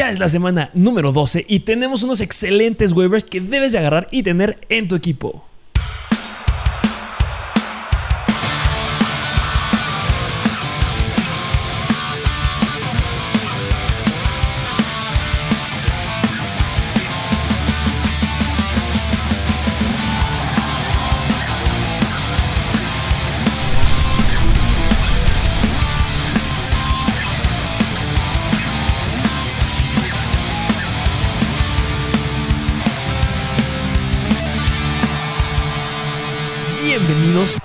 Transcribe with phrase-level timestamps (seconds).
[0.00, 4.08] Ya es la semana número 12 y tenemos unos excelentes waivers que debes de agarrar
[4.10, 5.44] y tener en tu equipo.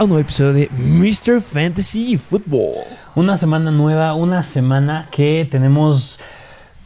[0.05, 1.41] Un nuevo episodio de Mr.
[1.41, 2.83] Fantasy Football.
[3.15, 6.19] Una semana nueva, una semana que tenemos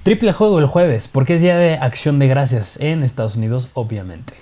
[0.03, 4.33] triple juego el jueves, porque es día de acción de gracias en Estados Unidos, obviamente.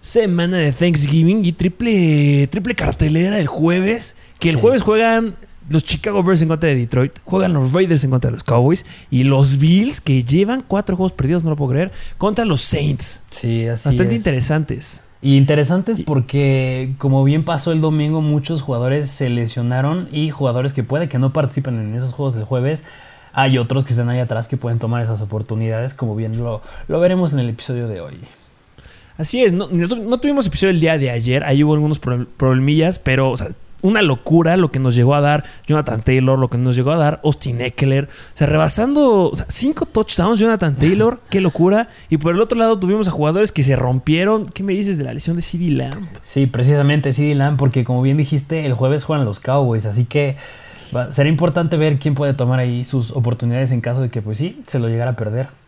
[0.00, 4.16] Semana de Thanksgiving y triple, triple cartelera el jueves.
[4.40, 4.60] Que el Sí.
[4.60, 5.36] jueves juegan
[5.70, 8.84] los Chicago Bears en contra de Detroit, juegan los Raiders en contra de los Cowboys
[9.10, 13.22] y los Bills, que llevan cuatro juegos perdidos, no lo puedo creer, contra los Saints.
[13.30, 14.20] Sí, así Bastante es.
[14.20, 15.06] interesantes.
[15.22, 20.82] Y interesantes porque, como bien pasó el domingo, muchos jugadores se lesionaron y jugadores que
[20.82, 22.84] puede que no participen en esos juegos del jueves.
[23.32, 27.00] Hay otros que están ahí atrás que pueden tomar esas oportunidades, como bien lo, lo
[27.00, 28.14] veremos en el episodio de hoy.
[29.18, 31.98] Así es, no, no tu- no tuvimos episodio el día de ayer, ahí hubo algunos
[31.98, 33.48] pro- problemillas, pero o sea,
[33.82, 36.96] una locura lo que nos llegó a dar Jonathan Taylor, lo que nos llegó a
[36.96, 41.88] dar Austin Eckler, o sea, rebasando cinco touchdowns Jonathan Taylor, qué locura.
[42.08, 44.46] Y por el otro lado tuvimos a jugadores que se rompieron.
[44.46, 46.06] ¿Qué me dices de la lesión de CD Lamb?
[46.22, 50.36] Sí, precisamente, sí, Lamb, porque como bien dijiste, el jueves juegan los Cowboys, así que
[51.10, 54.60] será importante ver quién puede tomar ahí sus oportunidades en caso de que, pues sí,
[54.66, 55.59] se lo llegara a perder.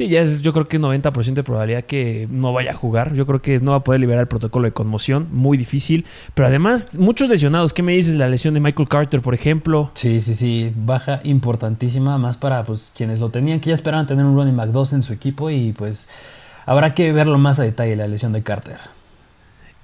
[0.00, 3.12] Sí, ya es yo creo que 90% de probabilidad que no vaya a jugar.
[3.12, 6.06] Yo creo que no va a poder liberar el protocolo de conmoción, muy difícil.
[6.32, 7.74] Pero además, muchos lesionados.
[7.74, 9.92] ¿Qué me dices la lesión de Michael Carter, por ejemplo?
[9.96, 14.24] Sí, sí, sí, baja importantísima, más para pues quienes lo tenían, que ya esperaban tener
[14.24, 16.08] un running back 2 en su equipo y pues
[16.64, 18.78] habrá que verlo más a detalle la lesión de Carter.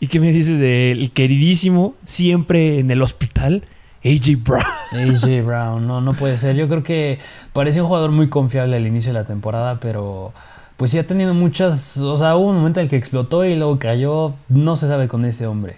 [0.01, 3.65] ¿Y qué me dices del queridísimo, siempre en el hospital,
[4.07, 4.63] AJ Brown?
[4.93, 6.55] AJ Brown, no, no puede ser.
[6.55, 7.19] Yo creo que
[7.53, 10.33] parecía un jugador muy confiable al inicio de la temporada, pero
[10.77, 13.57] pues sí ha tenido muchas, o sea, hubo un momento en el que explotó y
[13.57, 15.77] luego cayó, no se sabe con ese hombre.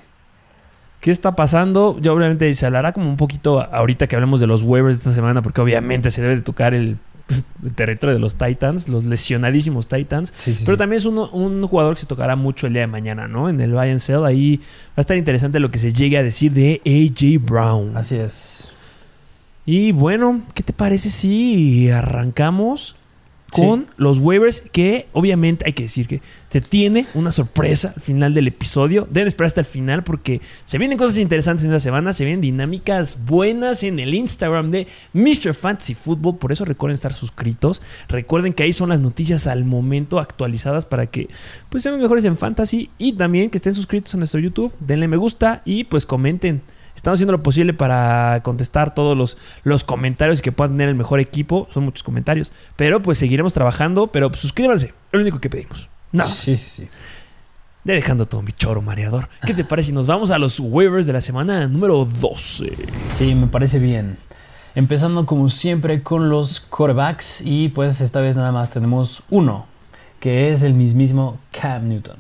[1.00, 1.96] ¿Qué está pasando?
[2.00, 5.10] Ya obviamente se hablará como un poquito ahorita que hablemos de los waivers de esta
[5.12, 6.98] semana, porque obviamente se debe de tocar el,
[7.64, 10.32] el territorio de los Titans, los lesionadísimos Titans.
[10.36, 10.78] Sí, sí, Pero sí.
[10.78, 13.48] también es uno- un jugador que se tocará mucho el día de mañana, ¿no?
[13.48, 14.24] En el buy and sell.
[14.24, 14.62] Ahí va
[14.96, 17.96] a estar interesante lo que se llegue a decir de AJ Brown.
[17.96, 18.68] Así es.
[19.66, 22.96] Y bueno, ¿qué te parece si arrancamos
[23.50, 24.60] Con los waivers?
[24.60, 26.20] Que obviamente hay que decir que
[26.50, 29.08] se tiene una sorpresa al final del episodio.
[29.10, 32.12] Deben esperar hasta el final porque se vienen cosas interesantes en esta semana.
[32.12, 35.54] Se vienen dinámicas buenas en el Instagram de Mr.
[35.54, 36.36] Fantasy Football.
[36.36, 37.82] Por eso recuerden estar suscritos.
[38.08, 41.28] Recuerden que ahí son las noticias al momento actualizadas para que
[41.70, 42.90] pues sean mejores en fantasy.
[42.98, 44.74] Y también que estén suscritos a nuestro YouTube.
[44.80, 46.62] Denle me gusta y pues comenten.
[46.98, 51.20] Estamos haciendo lo posible para contestar todos los, los comentarios que puedan tener el mejor
[51.20, 51.68] equipo.
[51.70, 52.52] Son muchos comentarios.
[52.74, 54.08] Pero pues seguiremos trabajando.
[54.08, 54.88] Pero pues, suscríbanse.
[54.88, 55.88] Es lo único que pedimos.
[56.10, 56.38] Nada más.
[56.40, 56.88] Sí, sí, sí.
[57.84, 59.28] Ya dejando todo mi choro mareador.
[59.46, 62.72] ¿Qué te parece si nos vamos a los waivers de la semana número 12?
[63.16, 64.18] Sí, me parece bien.
[64.74, 69.66] Empezando como siempre con los quarterbacks y pues esta vez nada más tenemos uno,
[70.18, 72.18] que es el mismísimo Cam Newton.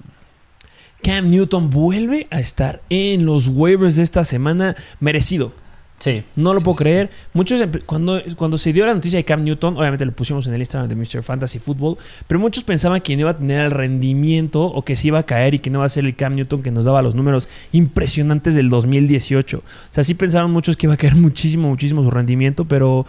[1.02, 4.76] Cam Newton vuelve a estar en los waivers de esta semana.
[5.00, 5.52] Merecido.
[5.98, 6.22] Sí.
[6.36, 7.10] No lo Sí, puedo sí, creer.
[7.32, 10.60] Muchos, cuando, cuando se dio la noticia de Cam Newton, obviamente lo pusimos en el
[10.60, 11.22] Instagram de Mr.
[11.22, 15.08] Fantasy Football, pero muchos pensaban que no iba a tener el rendimiento o que se
[15.08, 17.02] iba a caer y que no iba a ser el Cam Newton que nos daba
[17.02, 19.58] los números impresionantes del 2018.
[19.58, 23.04] O sea, sí pensaron muchos que iba a caer muchísimo, muchísimo su rendimiento, pero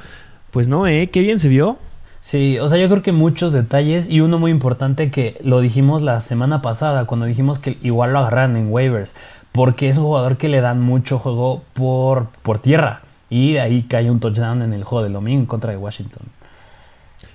[0.51, 1.09] pues no, ¿eh?
[1.11, 1.77] Qué bien se vio.
[2.21, 6.01] Sí, o sea, yo creo que muchos detalles y uno muy importante que lo dijimos
[6.01, 9.15] la semana pasada cuando dijimos que igual lo agarran en waivers,
[9.51, 13.83] porque es un jugador que le dan mucho juego por, por tierra y de ahí
[13.83, 16.23] cae un touchdown en el juego del domingo en contra de Washington.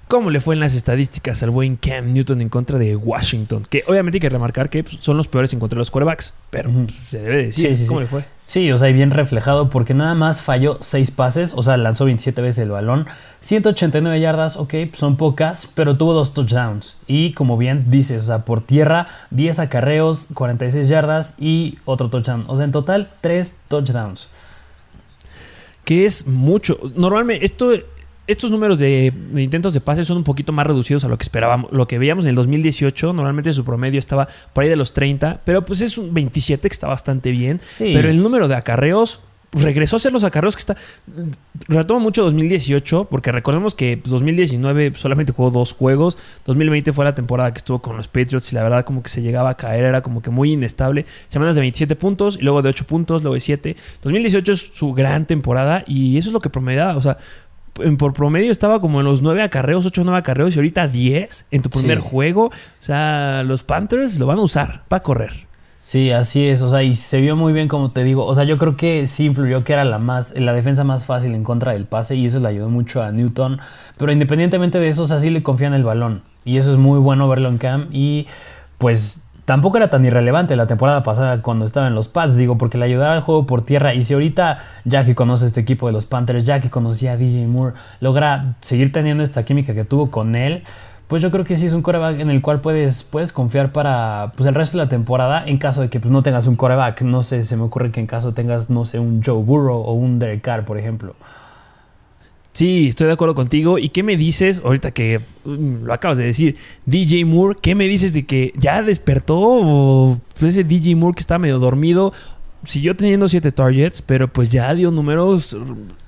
[0.06, 3.62] ¿Cómo le fue en las estadísticas al buen Cam Newton en contra de Washington?
[3.69, 6.35] Que obviamente hay que remarcar que pues, son los peores en contra de los quarterbacks,
[6.50, 7.70] pero se debe decir.
[7.70, 8.05] Sí, sí, ¿Cómo sí.
[8.05, 8.25] le fue?
[8.46, 12.05] Sí, o sea, y bien reflejado porque nada más falló 6 pases, o sea, lanzó
[12.05, 13.06] 27 veces el balón,
[13.41, 16.96] 189 yardas, ok, son pocas, pero tuvo dos touchdowns.
[17.06, 22.44] Y como bien dices, o sea, por tierra, 10 acarreos, 46 yardas y otro touchdown.
[22.46, 24.29] O sea, en total, 3 touchdowns.
[25.85, 26.79] que es mucho.
[26.96, 27.73] Normalmente, esto,
[28.26, 31.23] estos números de, de intentos de pase son un poquito más reducidos a lo que
[31.23, 31.73] esperábamos.
[31.73, 35.41] Lo que veíamos en el 2018, normalmente su promedio estaba por ahí de los 30,
[35.44, 37.61] pero pues es un 27 que está bastante bien.
[37.61, 37.91] Sí.
[37.93, 39.21] Pero el número de acarreos,
[39.55, 40.76] regresó a hacer los acarreos que está.
[41.69, 46.17] Retoma mucho 2018, porque recordemos que 2019 pues, solamente jugó dos juegos.
[46.44, 49.23] 2020 fue la temporada que estuvo con los Patriots y la verdad, como que se
[49.23, 51.05] llegaba a caer, era como que muy inestable.
[51.29, 53.77] Semanas de 27 puntos, y luego de 8 puntos, luego de 7.
[54.03, 56.97] 2018 es su gran temporada y eso es lo que promediaba.
[56.97, 57.19] O sea,
[57.99, 61.47] por promedio estaba como en los 9 acarreos, 8 o 9 acarreos y ahorita 10
[61.50, 62.05] en tu primer Sí.
[62.09, 62.47] juego.
[62.47, 65.32] O sea, los Panthers lo van a usar para correr.
[65.82, 68.44] Sí, así es, o sea, y se vio muy bien como te digo, o sea,
[68.44, 71.73] yo creo que sí influyó que era la más, la defensa más fácil en contra
[71.73, 73.61] del pase y eso le ayudó mucho a Newton,
[73.99, 76.99] pero independientemente de eso, o sea, sí le confían el balón y eso es muy
[76.99, 78.27] bueno verlo en Cam y
[78.79, 82.79] pues tampoco era tan irrelevante la temporada pasada cuando estaba en los Pats, digo, porque
[82.79, 85.93] le ayudaba al juego por tierra y si ahorita, ya que conoce este equipo de
[85.93, 90.11] los Panthers, ya que conocía a DJ Moore, logra seguir teniendo esta química que tuvo
[90.11, 90.62] con él,
[91.08, 94.32] pues yo creo que sí es un coreback en el cual puedes, puedes confiar para
[94.37, 97.02] pues, el resto de la temporada en caso de que pues, no tengas un coreback.
[97.02, 99.93] No sé, se me ocurre que en caso tengas, no sé, un Joe Burrow o
[99.93, 101.14] un Derek Carr, por ejemplo.
[102.55, 103.79] Sí, estoy de acuerdo contigo.
[103.79, 106.56] ¿Y qué me dices ahorita que mm, lo acabas de decir?
[106.87, 111.37] DJ Moore, ¿qué me dices de que ya despertó o ese DJ Moore que está
[111.39, 112.12] medio dormido?
[112.62, 115.55] Siguió teniendo 7 targets, pero pues ya dio números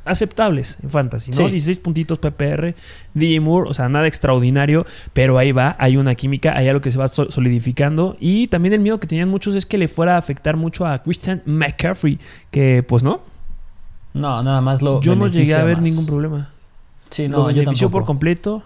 [0.07, 1.39] aceptables en fantasy, ¿no?
[1.39, 1.43] Sí.
[1.51, 2.75] 16 puntitos PPR,
[3.13, 6.91] DJ Moore, o sea, nada extraordinario, pero ahí va, hay una química, hay algo que
[6.91, 8.17] se va so- solidificando.
[8.21, 11.03] Y también el miedo que tenían muchos es que le fuera a afectar mucho a
[11.03, 12.19] Christian McCaffrey,
[12.51, 13.21] que pues no,
[14.17, 15.01] No, nada más lo.
[15.01, 15.83] yo no llegué a ver más.
[15.85, 16.51] ningún problema
[17.11, 18.63] Sí, lo no, yo benefició por completo.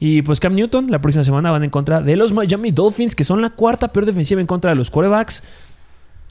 [0.00, 3.24] Y pues Cam Newton, la próxima semana van en contra de los Miami Dolphins, que
[3.24, 5.42] son la cuarta peor defensiva en contra de los quarterbacks.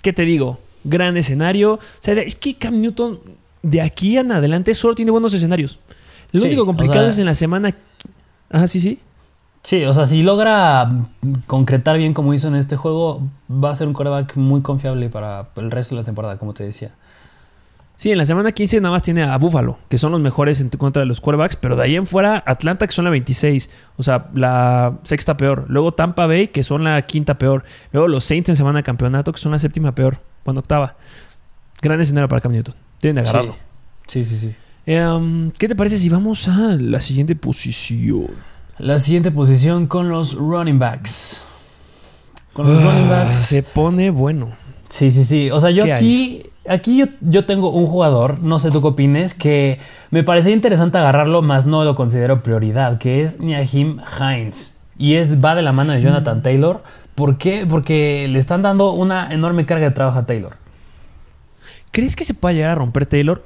[0.01, 0.59] ¿Qué te digo?
[0.85, 1.73] Gran escenario.
[1.73, 3.19] O sea, es que Cam Newton
[3.63, 5.79] de aquí en adelante solo tiene buenos escenarios.
[6.31, 7.75] Lo Sí, único complicado o sea- es en la semana.
[8.49, 8.99] Ajá, sí, sí.
[9.63, 10.89] Sí, o sea, si logra
[11.45, 15.49] concretar bien como hizo en este juego, va a ser un coreback muy confiable para
[15.57, 16.91] el resto de la temporada, como te decía.
[17.97, 20.69] Sí, en la semana 15 nada más tiene a Buffalo, que son los mejores en
[20.69, 24.03] contra de los quarterbacks, pero de ahí en fuera Atlanta, que son la 26, o
[24.03, 25.65] sea, la sexta peor.
[25.67, 27.63] Luego Tampa Bay, que son la quinta peor.
[27.91, 30.95] Luego los Saints en semana de campeonato, que son la séptima peor, bueno, octava.
[31.81, 32.75] Gran escenario para Cam Newton.
[32.99, 33.55] Tienen de agarrarlo.
[34.07, 34.91] Sí, sí, sí.
[34.93, 38.27] Um, ¿Qué te parece si vamos a la siguiente posición?
[38.77, 41.41] La siguiente posición con los running backs.
[42.53, 43.37] Con los Ah, running backs.
[43.37, 44.49] se pone bueno.
[44.89, 45.49] Sí, sí, sí.
[45.51, 48.87] O sea, yo ¿Qué aquí, aquí yo, yo tengo un jugador, no sé tú qué
[48.87, 49.79] opines, que
[50.11, 54.77] me parecía interesante agarrarlo, más no lo considero prioridad, que es Niahim Hines.
[54.97, 56.83] Y es, va de la mano de Jonathan Taylor.
[57.15, 57.65] ¿Por qué?
[57.69, 60.57] Porque le están dando una enorme carga de trabajo a Taylor.
[61.91, 63.43] ¿Crees que se pueda llegar a romper Taylor?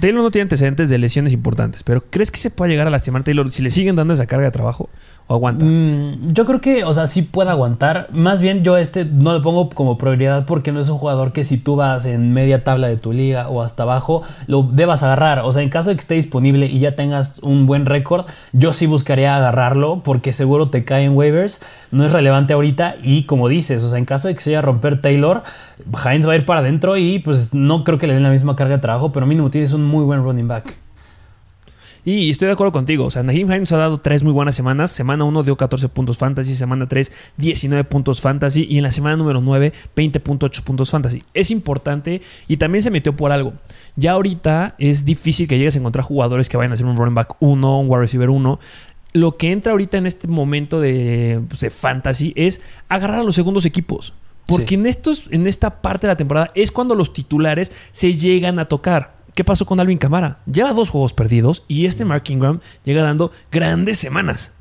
[0.00, 3.24] Taylor no tiene antecedentes de lesiones importantes, pero ¿crees que se pueda llegar a lastimar
[3.24, 4.88] Taylor si le siguen dando esa carga de trabajo?
[5.28, 5.64] ¿O aguanta?
[5.64, 8.08] Mm, yo creo que, o sea, sí puede aguantar.
[8.12, 11.44] Más bien, yo este no lo pongo como prioridad porque no es un jugador que
[11.44, 15.40] si tú vas en media tabla de tu liga o hasta abajo, lo debas agarrar.
[15.40, 18.72] O sea, en caso de que esté disponible y ya tengas un buen récord, yo
[18.72, 21.60] sí buscaría agarrarlo porque seguro te cae en waivers.
[21.90, 24.58] No es relevante ahorita y como dices, o sea, en caso de que se vaya
[24.58, 25.42] a romper Taylor,
[26.04, 28.56] Hines va a ir para adentro y pues no creo que le den la misma
[28.56, 30.76] carga de trabajo, pero mínimo tienes un muy buen running back.
[32.04, 33.04] Y estoy de acuerdo contigo.
[33.06, 34.92] O sea, Naheem Hines ha dado tres muy buenas semanas.
[34.92, 36.54] Semana 1 dio 14 puntos fantasy.
[36.54, 38.64] Semana 3, 19 puntos fantasy.
[38.70, 41.24] Y en la semana número 9, 20.8 puntos fantasy.
[41.34, 43.54] Es importante y también se metió por algo.
[43.96, 47.16] Ya ahorita es difícil que llegues a encontrar jugadores que vayan a ser un running
[47.16, 48.60] back 1, un wide receiver 1.
[49.14, 53.34] Lo que entra ahorita en este momento de, pues, de fantasy es agarrar a los
[53.34, 54.14] segundos equipos.
[54.46, 54.74] Porque Sí.
[54.76, 58.66] en, estos, en esta parte de la temporada es cuando los titulares se llegan a
[58.68, 59.15] tocar.
[59.36, 60.38] ¿Qué pasó con Alvin Camara?
[60.50, 64.52] Lleva dos juegos perdidos y este Mark Ingram llega dando grandes semanas.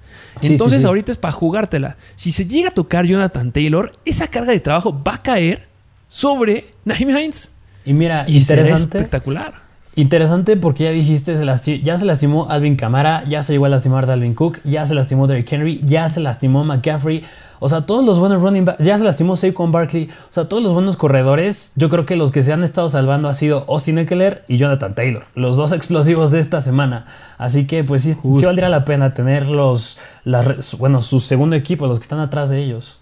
[0.42, 0.88] Entonces sí, sí.
[0.88, 1.96] ahorita es para jugártela.
[2.18, 5.66] Si se llega a tocar Jonathan Taylor, esa carga de trabajo va a caer
[6.10, 7.54] sobre Naheem Hines.
[7.86, 9.54] Y mira, Y será espectacular.
[9.96, 14.08] Interesante porque ya dijiste, se ya se lastimó Alvin Camara, ya se llegó a lastimar
[14.08, 17.24] Dalvin Cook, ya se lastimó Derrick Henry, ya se lastimó McCaffrey.
[17.66, 20.12] O sea, todos los buenos running backs, ya se lastimó Saquon Barkley.
[20.30, 23.28] O sea, todos los buenos corredores, yo creo que los que se han estado salvando
[23.28, 27.08] ha sido Austin Eckler y Jonathan Taylor, los dos explosivos de esta semana.
[27.40, 31.88] Así que pues sí, sí valdría la pena tener los, las bueno, su segundo equipo,
[31.88, 33.00] los que están atrás de ellos.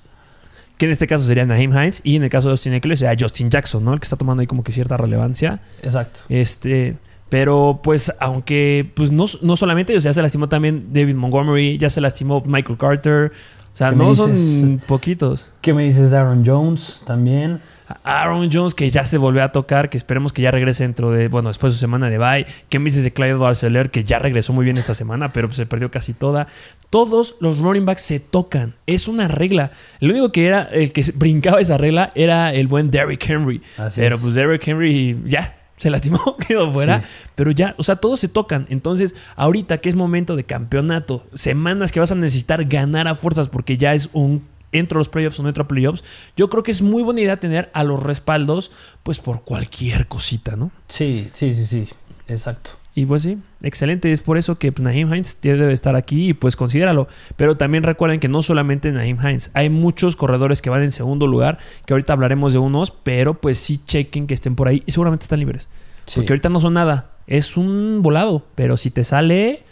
[0.78, 2.00] Que en este caso sería Naheem Hines.
[2.06, 3.94] Y en el caso de Austin Eckler sería Justin Jackson, ¿no?
[3.94, 5.60] El que está tomando ahí como que cierta relevancia.
[5.82, 6.22] Exacto.
[6.30, 6.96] Este,
[7.28, 11.90] pero pues aunque pues no, no solamente ellos, ya se lastimó también David Montgomery, ya
[11.90, 13.32] se lastimó Michael Carter.
[13.74, 15.52] O sea, ¿Qué me no son poquitos.
[15.62, 17.60] ¿Qué me dices de Aaron Jones también?
[18.04, 21.28] Aaron Jones, que ya se volvió a tocar, que esperemos que ya regrese dentro de,
[21.28, 22.46] bueno, después de su semana de bye.
[22.70, 25.66] ¿Qué me dices de Clyde Barceler, que ya regresó muy bien esta semana, pero se
[25.66, 26.48] perdió casi toda?
[26.92, 28.76] Todos los running backs se tocan.
[28.86, 29.72] Es una regla.
[30.00, 33.62] El único que era, el que brincaba esa regla era el buen Derrick Henry.
[33.78, 34.22] Así pero es.
[34.22, 37.04] pues Derrick Henry ya se lastimó, quedó fuera,
[37.36, 38.66] pero ya, o sea, todos se tocan.
[38.70, 43.50] Entonces, ahorita que es momento de campeonato, semanas que vas a necesitar ganar a fuerzas
[43.50, 46.04] porque ya es un entro a los playoffs o no entro a playoffs,
[46.38, 48.72] yo creo que es muy buena idea tener a los respaldos,
[49.04, 50.72] pues por cualquier cosita, ¿no?
[50.88, 51.90] Sí, sí, sí, sí,
[52.28, 52.72] exacto.
[52.96, 54.12] Y pues sí, excelente.
[54.12, 57.08] Es por eso que pues, Naheem Hines debe estar aquí y pues considéralo.
[57.36, 61.26] Pero también recuerden que no solamente Naheem Hines, hay muchos corredores que van en segundo
[61.26, 64.92] lugar, que ahorita hablaremos de unos, pero pues sí chequen que estén por ahí y
[64.92, 65.70] seguramente están libres.
[66.14, 69.64] Porque ahorita no son nada, es un volado, pero si te sale,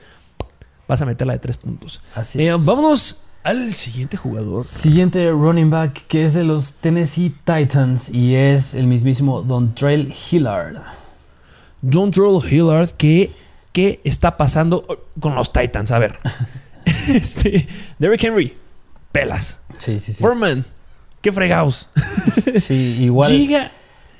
[0.88, 2.02] vas a meterla de tres puntos.
[2.16, 2.66] Así eh, es.
[2.66, 4.64] Vámonos al siguiente jugador.
[4.64, 10.14] Siguiente running back que es de los Tennessee Titans y es el mismísimo Don Trail
[10.32, 11.01] Hillard.
[11.90, 13.34] John Droll Hillard, ¿qué,
[13.72, 14.86] ¿qué está pasando
[15.20, 15.92] con los Titans?
[15.92, 16.18] A ver.
[16.86, 17.68] este,
[18.00, 18.58] Derrick Henry,
[19.12, 19.62] pelas.
[19.80, 20.22] Sí, sí, sí.
[20.22, 20.66] Foreman,
[21.22, 21.90] qué fregados.
[22.60, 23.32] Sí, igual.
[23.32, 23.72] Giga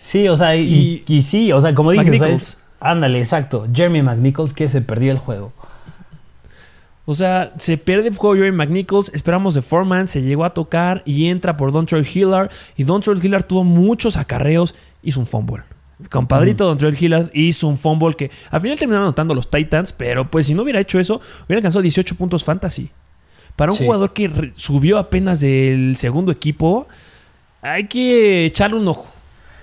[0.02, 2.58] Sí, o sea, y, y sí, o sea, como dices, o sea, McNichols.
[2.80, 3.68] ándale, exacto.
[3.72, 5.54] Jeremy McNichols que se perdió el juego.
[7.06, 11.04] O sea, se pierde el juego Jerry McNichols, esperamos de Foreman, se llegó a tocar
[11.06, 12.50] y entra por Dontrell Hillard.
[12.78, 15.64] Y Dontrell Hillard tuvo muchos acarreos, hizo un fumble.
[16.10, 20.46] Compadrito Dontrell Hillard hizo un fumble que al final terminaron anotando los Titans, pero pues
[20.48, 22.90] si no hubiera hecho eso, hubiera alcanzado 18 puntos fantasy.
[23.56, 23.86] Para un Sí.
[23.86, 26.88] jugador que subió apenas del segundo equipo,
[27.62, 29.08] hay que echarle un ojo.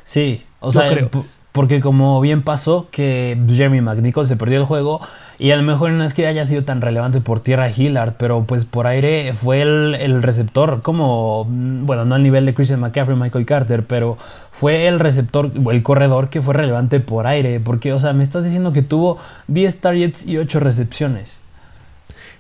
[0.05, 1.11] Sí, o Yo sea, creo.
[1.59, 5.01] Porque como bien pasó que Jeremy McNichols se perdió el juego
[5.41, 8.45] y a lo mejor no es que haya sido tan relevante por tierra Hillard, pero
[8.45, 13.19] pues por aire fue el, receptor, como, mm, bueno, no al nivel de Christian McCaffrey
[13.19, 14.19] Michael Carter, pero
[14.53, 18.23] fue el receptor, o el corredor que fue relevante por aire, porque, o sea, me
[18.23, 21.38] estás diciendo que tuvo 10 targets y 8 recepciones.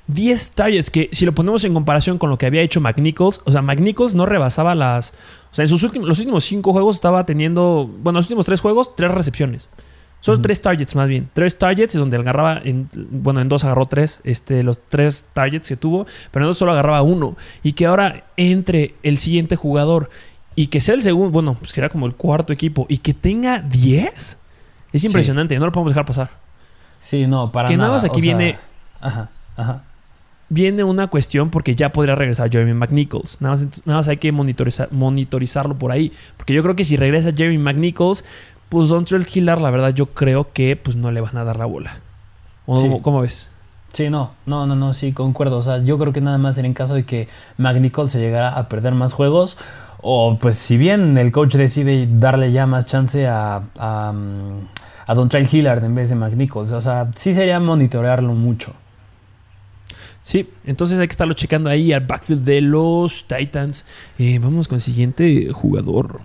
[0.09, 3.53] 10 targets, que si lo ponemos en comparación con lo que había hecho McNichols, o
[3.53, 5.13] sea, McNichols no rebasaba las.
[5.51, 7.89] O sea, en sus últimos, los últimos 5 juegos estaba teniendo.
[8.03, 9.69] Bueno, los últimos 3 juegos, 3 recepciones.
[10.21, 11.29] Solo 3 targets más bien.
[11.33, 12.61] 3 targets, donde agarraba.
[12.65, 16.59] En, bueno, en 2 agarró 3, este, los 3 targets que tuvo, pero en 2
[16.59, 17.37] solo agarraba 1.
[17.63, 20.11] Y que ahora entre el siguiente jugador
[20.57, 23.15] y que sea el segundo, bueno, pues que era como el cuarto equipo, y que
[23.15, 24.39] tenga 10,
[24.93, 26.31] es impresionante, no lo podemos dejar pasar.
[27.01, 27.93] Sí, no, para Que nada nada.
[27.95, 28.59] más aquí o sea, viene-
[29.01, 29.85] Ajá, ajá.
[30.49, 33.41] Viene una cuestión porque ya podría regresar Jeremy McNichols.
[33.41, 36.13] Nada más, nada más hay que monitorizar, monitorizarlo por ahí.
[36.37, 38.25] Porque yo creo que si regresa Jeremy McNichols,
[38.69, 41.67] pues Dontrell Hillard, la verdad, yo creo que pues no le van a dar la
[41.67, 42.01] bola.
[42.67, 42.85] ¿O Sí.
[42.85, 43.51] cómo- ¿Cómo ves?
[43.93, 45.57] Sí, no, no, no, no, sí, concuerdo.
[45.59, 48.51] O sea, yo creo que nada más era en caso de que McNichols se llegara
[48.51, 49.57] a perder más juegos.
[50.03, 54.69] O pues si bien el coach decide darle ya más chance a, a, mm,
[55.07, 56.71] a Don Trail Hillard en vez de McNichols.
[56.73, 58.75] O sea, sí sería monitorearlo mucho.
[60.29, 63.87] Sí, entonces hay que estarlo checando ahí al backfield de los Titans.
[64.19, 66.21] Eh, vamos con el siguiente jugador.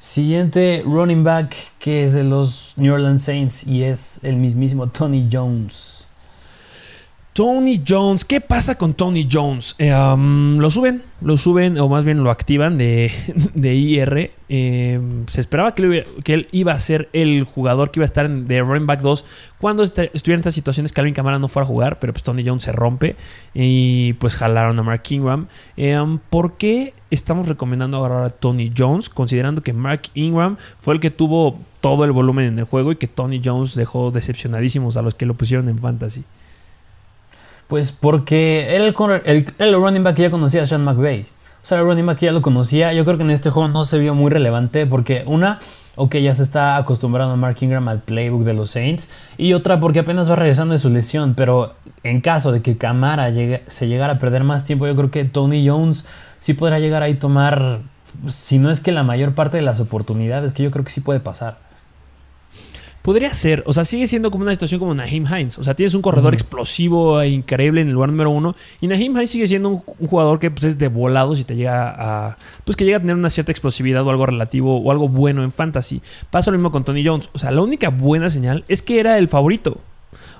[0.00, 5.28] Siguiente running back que es de los New Orleans Saints y es el mismísimo Tony
[5.32, 5.93] Jones.
[7.34, 9.74] Tony Jones, ¿qué pasa con Tony Jones?
[9.78, 13.10] Eh, um, lo suben, lo suben, o más bien lo activan de,
[13.54, 14.30] de IR.
[14.48, 18.46] Eh, se esperaba que él, iba a ser el jugador que iba a estar en,
[18.46, 19.24] de running back 2
[19.58, 22.22] cuando este- estuviera en estas situaciones que Alvin Kamara no fuera a jugar, pero pues
[22.22, 23.16] Tony Jones se rompe
[23.52, 25.48] y pues jalaron a Mark Ingram.
[25.76, 29.08] Eh, um, ¿Por qué estamos recomendando agarrar a Tony Jones?
[29.08, 32.96] Considerando que Mark Ingram fue el que tuvo todo el volumen en el juego y
[32.96, 36.22] que Tony Jones dejó decepcionadísimos a los que lo pusieron en fantasy.
[37.74, 41.22] Pues porque el, el, el running back ya conocía a Sean McVay.
[41.22, 42.92] O sea, el running back ya lo conocía.
[42.92, 45.58] Yo creo que en este juego no se vio muy relevante porque una,
[45.96, 49.10] ok, ya se está acostumbrando a Mark Ingram al playbook de los Saints.
[49.38, 51.34] Y otra porque apenas va regresando de su lesión.
[51.34, 53.32] Pero en caso de que Camara
[53.66, 56.06] se llegara a perder más tiempo, yo creo que Tony Jones
[56.38, 57.80] sí podrá llegar ahí a tomar,
[58.28, 61.00] si no es que la mayor parte de las oportunidades, que yo creo que sí
[61.00, 61.56] puede pasar.
[63.04, 65.58] Podría ser, o sea, sigue siendo como una situación como Naheem Hines.
[65.58, 68.56] O sea, tienes un corredor explosivo e increíble en el lugar número uno.
[68.80, 71.54] Y Naheem Hines sigue siendo un, un jugador que pues, es de volado si te
[71.54, 72.38] llega a.
[72.64, 75.52] Pues que llega a tener una cierta explosividad o algo relativo o algo bueno en
[75.52, 76.00] fantasy.
[76.30, 77.28] Pasa lo mismo con Tony Jones.
[77.34, 79.82] O sea, la única buena señal es que era el favorito.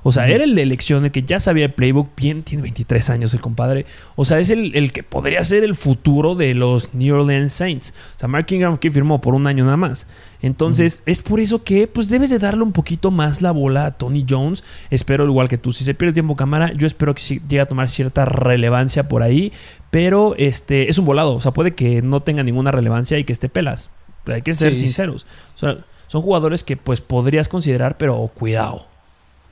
[0.06, 2.10] O sea, era el de elección, el que ya sabía el playbook.
[2.14, 3.86] Bien, tiene 23 años el compadre.
[4.16, 7.94] O sea, es el, el que podría ser el futuro de los New Orleans Saints.
[8.14, 10.06] O sea, Mark Ingram que firmó por un año nada más.
[10.42, 13.90] Entonces, es por eso que pues debes de darle un poquito más la bola a
[13.92, 14.62] Tony Jones.
[14.90, 15.72] Espero igual que tú.
[15.72, 19.52] Si se pierde tiempo cámara, yo espero que llegue a tomar cierta relevancia por ahí.
[19.90, 21.34] Pero este es un volado.
[21.34, 23.90] O sea, puede que no tenga ninguna relevancia y que esté pelas.
[24.24, 24.82] Pero hay que ser Sí.
[24.82, 25.26] sinceros.
[25.54, 28.86] O sea, son jugadores que pues podrías considerar, pero cuidado.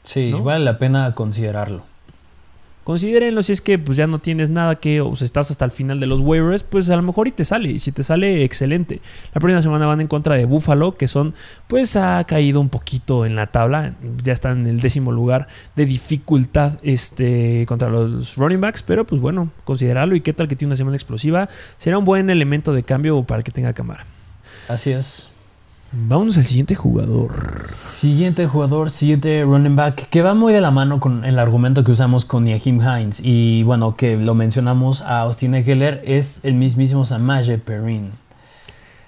[0.04, 0.42] Sí, ¿No?
[0.42, 1.84] vale la pena considerarlo.
[2.84, 5.70] considérenlo si es que pues ya no tienes nada que o sea, estás hasta el
[5.70, 8.42] final de los waivers, pues a lo mejor y te sale y si te sale
[8.42, 9.00] excelente.
[9.32, 11.34] La próxima semana van en contra de Buffalo, que son
[11.68, 13.94] pues ha caído un poquito en la tabla,
[14.24, 19.20] ya están en el décimo lugar de dificultad este contra los running backs, pero pues
[19.20, 22.82] bueno, considerarlo y qué tal que tiene una semana explosiva, será un buen elemento de
[22.82, 24.04] cambio para que tenga cámara.
[24.68, 25.28] Así es.
[25.94, 27.66] Vámonos al siguiente jugador.
[27.70, 31.92] Siguiente jugador, siguiente running back, que va muy de la mano con el argumento que
[31.92, 33.20] usamos con Yahim Hines.
[33.22, 38.12] Y bueno, que lo mencionamos a Austin Eckler, es el mismísimo Samaje Perrin.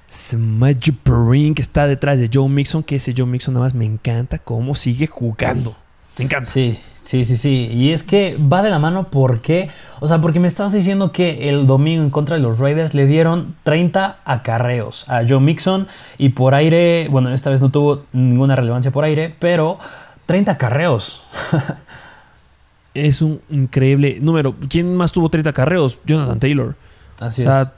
[0.06, 3.86] Samaje Perrin, que está detrás de Joe Mixon, que ese Joe Mixon nada más me
[3.86, 5.74] encanta cómo sigue jugando.
[6.18, 6.50] Me encanta.
[6.50, 7.68] Sí, Sí, sí, sí.
[7.70, 9.68] Y es que va de la mano porque,
[10.00, 13.06] o sea, porque me estás diciendo que el domingo en contra de los Raiders le
[13.06, 18.56] dieron 30 acarreos a Joe Mixon y por aire, bueno, esta vez no tuvo ninguna
[18.56, 19.78] relevancia por aire, pero
[20.24, 21.22] 30 acarreos.
[22.94, 24.54] es un increíble número.
[24.70, 26.00] ¿Quién más tuvo 30 acarreos?
[26.06, 26.74] Jonathan Taylor.
[27.20, 27.68] Así o sea, es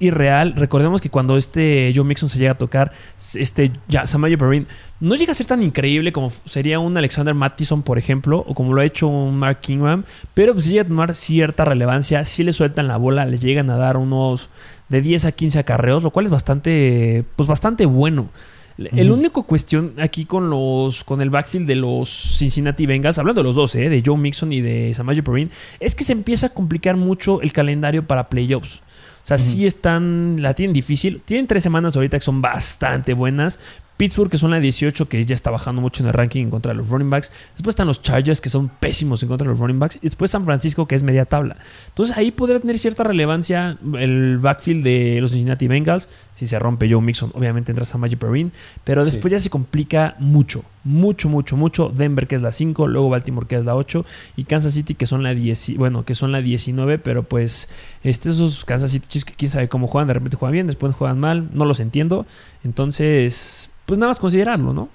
[0.00, 0.54] irreal.
[0.56, 2.92] Recordemos que cuando este Joe Mixon se llega a tocar,
[3.34, 4.66] este ya, Samaje Perrin
[5.00, 8.74] no llega a ser tan increíble como sería un Alexander Mattison, por ejemplo, o como
[8.74, 12.24] lo ha hecho un Mark Kingham, pero pues llega a tomar cierta relevancia.
[12.24, 14.50] Si le sueltan la bola, le llegan a dar unos
[14.88, 18.30] de 10 a 15 acarreos, lo cual es bastante, pues bastante bueno.
[18.78, 23.44] El único cuestión aquí con los con el backfield de los Cincinnati Bengals, hablando de
[23.44, 23.88] los dos, ¿eh?
[23.88, 27.52] de Joe Mixon y de Samaje Perrin, es que se empieza a complicar mucho el
[27.52, 28.82] calendario para playoffs.
[29.22, 31.22] O sea, sí están, la tienen difícil.
[31.24, 33.60] Tienen tres semanas ahorita que son bastante buenas,
[33.96, 36.72] Pittsburgh, que son la 18, que ya está bajando mucho en el ranking en contra
[36.72, 37.30] de los running backs.
[37.54, 39.96] Después están los Chargers, que son pésimos en contra de los running backs.
[39.96, 41.56] Y después San Francisco, que es media tabla.
[41.88, 46.08] Entonces ahí podría tener cierta relevancia el backfield de los Cincinnati Bengals.
[46.34, 48.52] Si se rompe Joe Mixon, obviamente entra Samaji Perrin.
[48.84, 50.64] Pero después ya se complica mucho.
[50.84, 51.92] Mucho, mucho, mucho.
[51.94, 52.88] Denver, que es la 5.
[52.88, 54.04] Luego Baltimore, que es la 8.
[54.36, 55.76] Y Kansas City, que son la 10.
[55.76, 56.98] Bueno, que son la 19.
[56.98, 57.68] Pero pues,
[58.02, 60.08] este, esos Kansas City Chiefs que quién sabe cómo juegan.
[60.08, 61.48] De repente juegan bien, después juegan mal.
[61.52, 62.26] No los entiendo.
[62.64, 64.88] Entonces, pues nada más considerarlo, ¿no?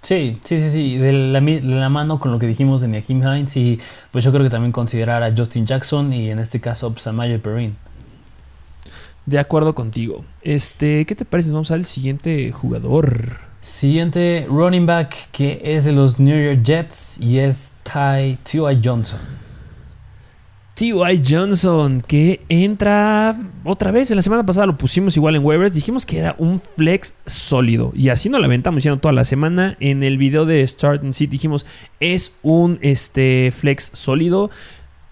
[0.00, 3.78] Sí, sí, sí, sí, de la, mano con lo que dijimos de Niakim Hines y
[4.10, 7.12] pues yo creo que también considerar a Justin Jackson y en este caso pues, a
[7.12, 7.76] Perrin.
[9.26, 10.24] De acuerdo contigo.
[10.40, 11.50] Este, ¿qué te parece?
[11.50, 13.36] Vamos al siguiente jugador.
[13.60, 18.80] Siguiente running back que es de los New York Jets y es Ty T.Y.
[18.82, 19.20] Johnson.
[20.76, 21.22] T.Y.
[21.26, 23.34] Johnson, que entra
[23.64, 24.10] otra vez.
[24.10, 25.72] En la semana pasada lo pusimos igual en waivers.
[25.72, 27.92] Dijimos que era un flex sólido.
[27.96, 29.78] Y así nos la aventamos diciendo toda la semana.
[29.80, 31.64] En el video de Start and Sit dijimos
[31.98, 34.50] es un este, flex sólido.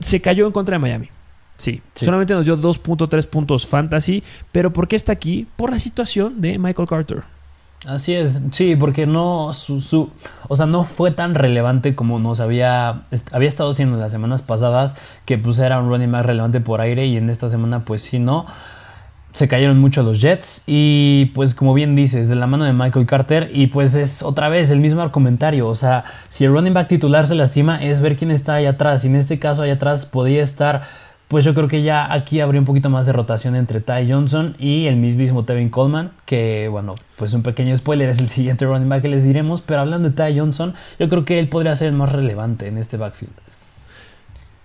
[0.00, 1.08] Se cayó en contra de Miami.
[1.56, 4.22] Sí, sí, solamente nos dio 2.3 puntos fantasy.
[4.52, 5.46] Pero ¿por qué está aquí?
[5.56, 7.22] Por la situación de Michael Carter.
[7.86, 10.10] Así es, sí, porque no su,
[10.48, 14.96] o sea, no fue tan relevante como nos había había estado haciendo las semanas pasadas,
[15.26, 18.18] que pues era un running más relevante por aire y en esta semana pues sí
[18.18, 18.46] no.
[19.34, 23.04] Se cayeron mucho los Jets y pues como bien dices, de la mano de Michael
[23.04, 26.88] Carter y pues es otra vez el mismo comentario, o sea, si el running back
[26.88, 30.06] titular se lastima es ver quién está ahí atrás y en este caso allá atrás
[30.06, 30.84] podía estar
[31.34, 34.54] pues yo creo que ya aquí habría un poquito más de rotación entre Ty Johnson
[34.56, 38.88] y el mismísimo Tevin Coleman, que bueno, pues un pequeño spoiler es el siguiente running
[38.88, 41.88] back que les diremos, pero hablando de Ty Johnson, yo creo que él podría ser
[41.88, 43.32] el más relevante en este backfield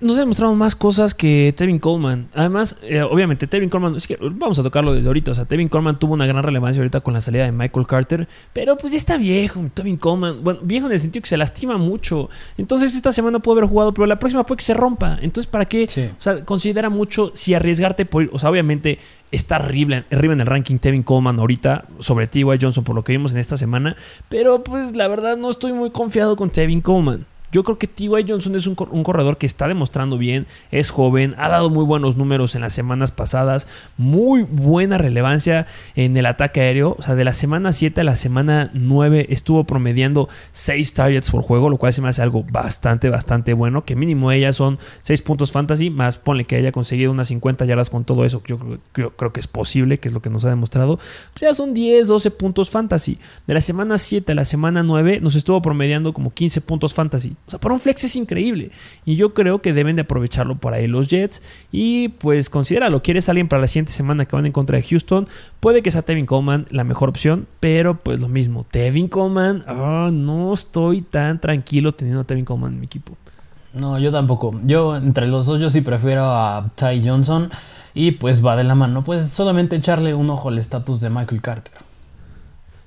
[0.02, 2.30] nos ha demostrado más cosas que Tevin Coleman.
[2.34, 5.32] Además, eh, obviamente, Tevin Coleman, es que vamos a tocarlo desde ahorita.
[5.32, 8.28] O sea, Tevin Coleman tuvo una gran relevancia ahorita con la salida de Michael Carter,
[8.54, 10.44] pero pues ya está viejo, Tevin Coleman.
[10.44, 12.30] Bueno, viejo en el sentido que se lastima mucho.
[12.58, 15.18] Entonces, esta semana puede haber jugado, pero la próxima puede que se rompa.
[15.22, 15.90] Entonces, ¿para qué?
[16.18, 19.00] O sea, considera mucho si arriesgarte por O sea, obviamente
[19.32, 22.44] está arriba, arriba en el ranking Tevin Coleman ahorita sobre T.Y.
[22.60, 23.96] Johnson por lo que vimos en esta semana,
[24.30, 27.26] pero pues la verdad no estoy muy confiado con Tevin Coleman.
[27.52, 28.26] Yo creo que T.Y.
[28.28, 32.56] Johnson es un, corredor que está demostrando bien, es joven, ha dado muy buenos números
[32.56, 36.96] en las semanas pasadas, muy buena relevancia en el ataque aéreo.
[36.98, 41.42] O sea, de la semana 7 a la semana 9 estuvo promediando 6 targets por
[41.42, 43.84] juego, lo cual se me hace algo bastante, bastante bueno.
[43.84, 47.90] Que mínimo ellas son 6 puntos fantasy, más ponle que haya conseguido unas 50 yardas
[47.90, 48.58] con todo eso, yo
[48.92, 50.98] creo, creo, que es posible, que es lo que nos ha demostrado.
[50.98, 53.18] Pues ya son 10, 12 puntos fantasy.
[53.48, 57.36] De la semana 7 a la semana 9 nos estuvo promediando como 15 puntos fantasy.
[57.48, 58.70] O sea, para un flex es increíble.
[59.06, 61.42] Y yo creo que deben de aprovecharlo por ahí los Jets.
[61.72, 63.02] Y pues considéralo.
[63.02, 65.28] ¿Quieres alguien para la siguiente semana que van en contra de Houston?
[65.60, 67.48] Puede que sea Tevin Coleman la mejor opción.
[67.60, 68.66] Pero pues lo mismo.
[68.70, 69.64] Tevin Coleman.
[69.68, 73.18] Ah, no estoy tan tranquilo teniendo a Tevin Coleman en mi equipo.
[73.74, 74.60] No, yo tampoco.
[74.64, 77.50] Yo entre los dos yo sí prefiero a Ty Johnson.
[77.96, 79.04] Y pues va de la mano.
[79.04, 81.79] Pues solamente echarle un ojo al estatus de Michael Carter.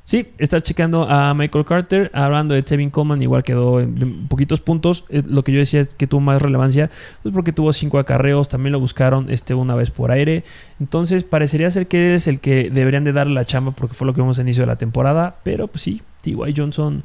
[0.04, 5.04] Sí, estás checando a Michael Carter, hablando de Tevin Coleman, igual quedó en poquitos puntos.
[5.10, 6.90] Eh, lo que yo decía es que tuvo más relevancia,
[7.22, 10.42] pues porque tuvo cinco acarreos, también lo buscaron este, una vez por aire.
[10.80, 14.12] Entonces parecería ser que es el que deberían de darle la chamba porque fue lo
[14.12, 15.36] que vimos al inicio de la temporada.
[15.44, 16.52] Pero pues sí, T.Y.
[16.56, 17.04] Johnson,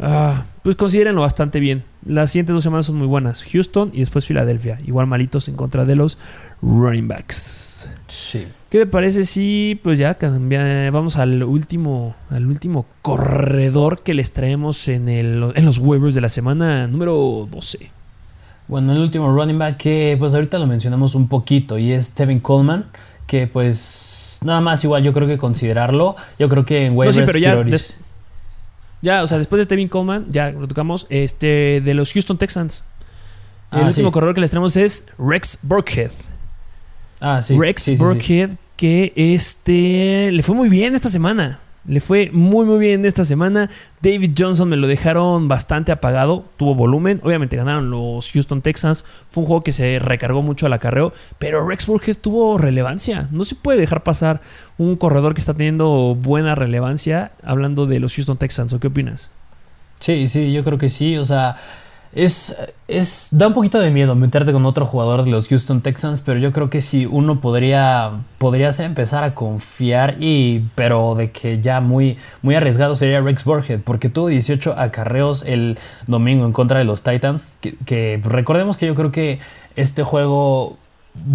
[0.00, 1.84] ah, pues considérenlo bastante bien.
[2.04, 3.44] Las siguientes dos semanas son muy buenas.
[3.44, 6.18] Houston y después Filadelfia, igual malitos en contra de los
[6.62, 7.90] running backs.
[8.08, 8.46] Sí.
[8.70, 14.32] ¿Qué te parece si pues ya cambia, vamos al último, al último corredor que les
[14.32, 17.90] traemos en, el, en los waivers de la semana número 12?
[18.68, 22.40] Bueno, el último running back que pues ahorita lo mencionamos un poquito y es Tevin
[22.40, 22.86] Coleman,
[23.26, 26.16] que pues nada más igual yo creo que considerarlo.
[26.38, 27.64] Yo creo que en waivers no, sí, pero ya,
[29.02, 32.84] ya, o sea, después de Tevin Coleman, ya lo tocamos, este, de los Houston Texans.
[33.72, 36.10] el ah, último corredor que les traemos es Rex Burkhead.
[37.20, 37.56] Ah, sí.
[37.58, 41.60] Rex Burkhead, que este le fue muy bien esta semana.
[41.88, 43.70] Le fue muy muy bien esta semana.
[44.02, 46.44] David Johnson me lo dejaron bastante apagado.
[46.56, 47.20] Tuvo volumen.
[47.22, 49.04] Obviamente ganaron los Houston Texans.
[49.28, 51.12] Fue un juego que se recargó mucho al acarreo.
[51.38, 53.28] Pero Rex Burkhead tuvo relevancia.
[53.30, 54.40] No se puede dejar pasar
[54.78, 58.72] un corredor que está teniendo buena relevancia hablando de los Houston Texans.
[58.72, 59.30] ¿O qué opinas?
[60.00, 61.16] Sí, sí, yo creo que sí.
[61.16, 61.56] O sea,
[62.16, 62.56] es,
[62.88, 66.38] es, da un poquito de miedo meterte con otro jugador de los Houston Texans, pero
[66.38, 71.82] yo creo que si uno podría, podría empezar a confiar, y, pero de que ya
[71.82, 76.86] muy, muy arriesgado sería Rex Burhead, porque tuvo 18 acarreos el domingo en contra de
[76.86, 79.38] los Titans, que, recordemos que yo creo que
[79.76, 80.78] este juego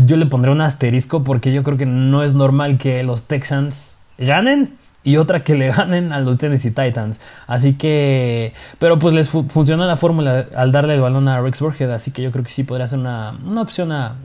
[0.03, 3.99] yo le pondré un asterisco porque yo creo que no es normal que los Texans
[4.17, 7.19] ganen y otra que le ganen a los Tennessee Titans.
[7.47, 11.91] Así que, pero pues les funciona la fórmula al darle el balón a Rex Burhead,
[11.91, 14.15] así que yo creo que sí podría ser una, opción a,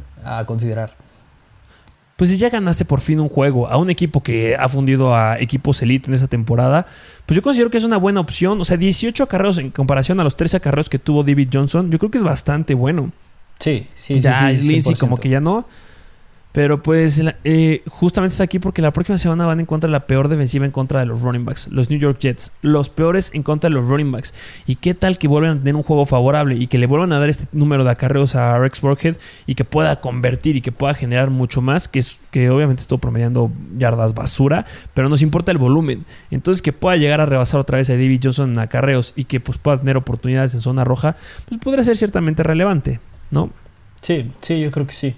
[0.46, 0.94] considerar.
[2.16, 5.38] Pues si ya ganaste por fin un juego a un equipo que ha fundido a
[5.38, 6.86] equipos elite en esta temporada,
[7.26, 8.58] pues yo considero que es una buena opción.
[8.58, 11.98] O sea, 18 acarreos en comparación a los 13 acarreos que tuvo David Johnson, yo
[11.98, 13.12] creo que es bastante bueno.
[13.60, 14.56] Sí, sí, ya, sí.
[14.56, 15.66] Lindsay como que ya no.
[16.56, 20.06] Pero pues eh, justamente está aquí porque la próxima semana van en contra de la
[20.06, 23.42] peor defensiva en contra de los running backs, los New York Jets, los peores en
[23.42, 24.62] contra de los running backs.
[24.66, 27.18] ¿Y qué tal que vuelvan a tener un juego favorable y que le vuelvan a
[27.18, 30.94] dar este número de acarreos a Rex Burkhead y que pueda convertir y que pueda
[30.94, 34.64] generar mucho más, que, es, que obviamente estuvo promediando yardas basura,
[34.94, 36.06] pero nos importa el volumen.
[36.30, 39.40] Entonces que pueda llegar a rebasar otra vez a David Johnson en acarreos y que
[39.40, 41.16] pues pueda tener oportunidades en zona roja,
[41.50, 42.98] pues podría ser ciertamente relevante,
[43.30, 43.50] ¿no?
[44.00, 45.16] Sí, sí, yo creo que sí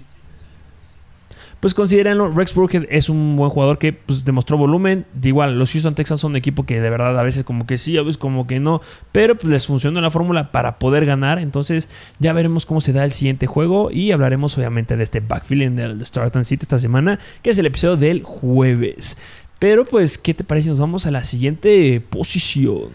[1.59, 2.31] pues considérenlo.
[2.31, 5.05] Rex Burkhead es un buen jugador que pues, demostró volumen.
[5.13, 7.77] De igual, los Houston Texans son un equipo que de verdad a veces como que
[7.77, 11.39] sí, a veces como que no, pero pues, les funcionó la fórmula para poder ganar.
[11.39, 15.75] Entonces ya veremos cómo se da el siguiente juego y hablaremos obviamente de este backfield
[15.75, 19.17] del Starton City esta semana, que es el episodio del jueves.
[19.59, 20.69] Pero pues, ¿qué te parece?
[20.69, 22.89] Nos vamos a la siguiente posición.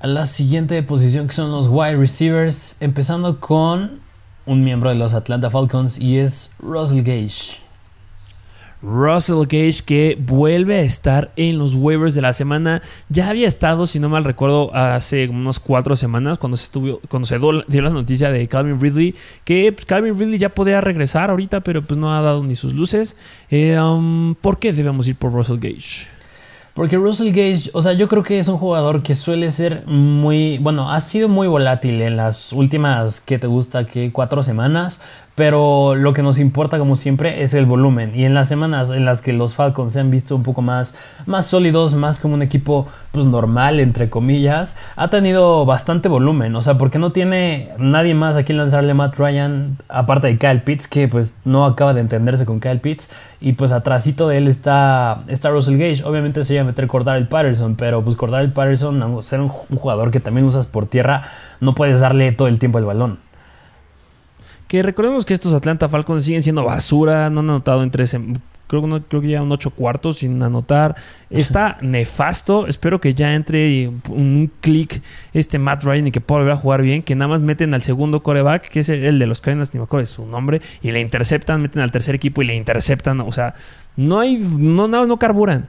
[0.00, 4.00] A la siguiente posición que son los wide receivers, empezando con
[4.46, 7.67] un miembro de los Atlanta Falcons y es Russell Gage.
[8.82, 12.82] Russell Gage que vuelve a estar en los waivers de la semana.
[13.08, 17.26] Ya había estado, si no mal recuerdo, hace unas cuatro semanas cuando se, estuvo, cuando
[17.26, 19.14] se dio la noticia de Calvin Ridley,
[19.44, 22.74] que pues, Calvin Ridley ya podía regresar ahorita, pero pues no ha dado ni sus
[22.74, 23.16] luces.
[23.50, 26.08] Eh, um, ¿Por qué debemos ir por Russell Gage?
[26.78, 30.58] Porque Russell Gage, o sea, yo creo que es un jugador que suele ser muy,
[30.58, 35.02] bueno, ha sido muy volátil en las últimas, que te gusta, que cuatro semanas,
[35.38, 38.10] pero lo que nos importa como siempre es el volumen.
[38.16, 40.98] Y en las semanas en las que los Falcons se han visto un poco más,
[41.26, 46.60] más sólidos, más como un equipo pues normal entre comillas, ha tenido bastante volumen, o
[46.60, 50.88] sea, porque no tiene nadie más a quien lanzarle Matt Ryan aparte de Kyle Pitts
[50.88, 53.08] que pues no acaba de entenderse con Kyle Pitts
[53.40, 57.28] y pues atrásito de él está, está Russell Gage, obviamente se iba a meter el
[57.28, 61.22] Patterson, pero pues el Patterson, ser un jugador que también usas por tierra,
[61.60, 63.27] no puedes darle todo el tiempo el balón.
[64.68, 68.14] Que recordemos que estos Atlanta Falcons siguen siendo basura, no han anotado en tres,
[68.68, 70.94] creo, no, creo que ya un ocho cuartos sin anotar.
[71.30, 72.66] Está nefasto.
[72.66, 75.02] Espero que ya entre un clic
[75.32, 77.02] este Matt Ryan y que pueda volver a jugar bien.
[77.02, 79.84] Que nada más meten al segundo coreback, que es el de los Cardinals, ni me
[79.84, 83.20] acuerdo de su nombre, y le interceptan, meten al tercer equipo y le interceptan.
[83.20, 83.54] O sea,
[83.96, 85.68] no hay, no, no, no carburan.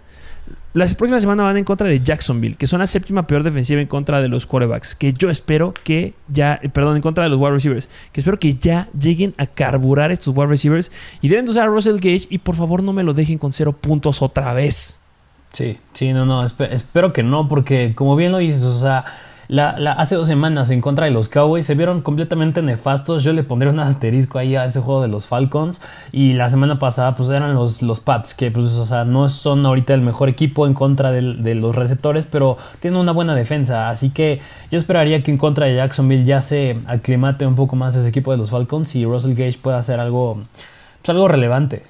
[0.73, 3.87] La próxima semana van en contra de Jacksonville, que son la séptima peor defensiva en
[3.87, 4.95] contra de los quarterbacks.
[4.95, 7.89] Que yo espero que ya, perdón, en contra de los wide receivers.
[8.11, 10.91] Que espero que ya lleguen a carburar estos wide receivers.
[11.21, 12.27] Y deben de usar a Russell Gage.
[12.29, 14.99] Y por favor no me lo dejen con cero puntos otra vez.
[15.53, 16.41] Sí, sí, no, no.
[16.43, 19.05] espero que no, porque como bien lo dices, o sea
[19.49, 23.23] la, hace dos semanas en contra de los Cowboys se vieron completamente nefastos.
[23.23, 25.81] Yo le pondría un asterisco ahí a ese juego de los Falcons.
[26.11, 29.65] Y la semana pasada, pues eran los, los Pats, que pues, o sea, no son
[29.65, 33.89] ahorita el mejor equipo en contra de, los receptores, pero tienen una buena defensa.
[33.89, 37.95] Así que yo esperaría que en contra de Jacksonville ya se aclimate un poco más
[37.95, 40.43] ese equipo de los Falcons y Russell Gage pueda hacer algo,
[41.01, 41.83] pues, algo relevante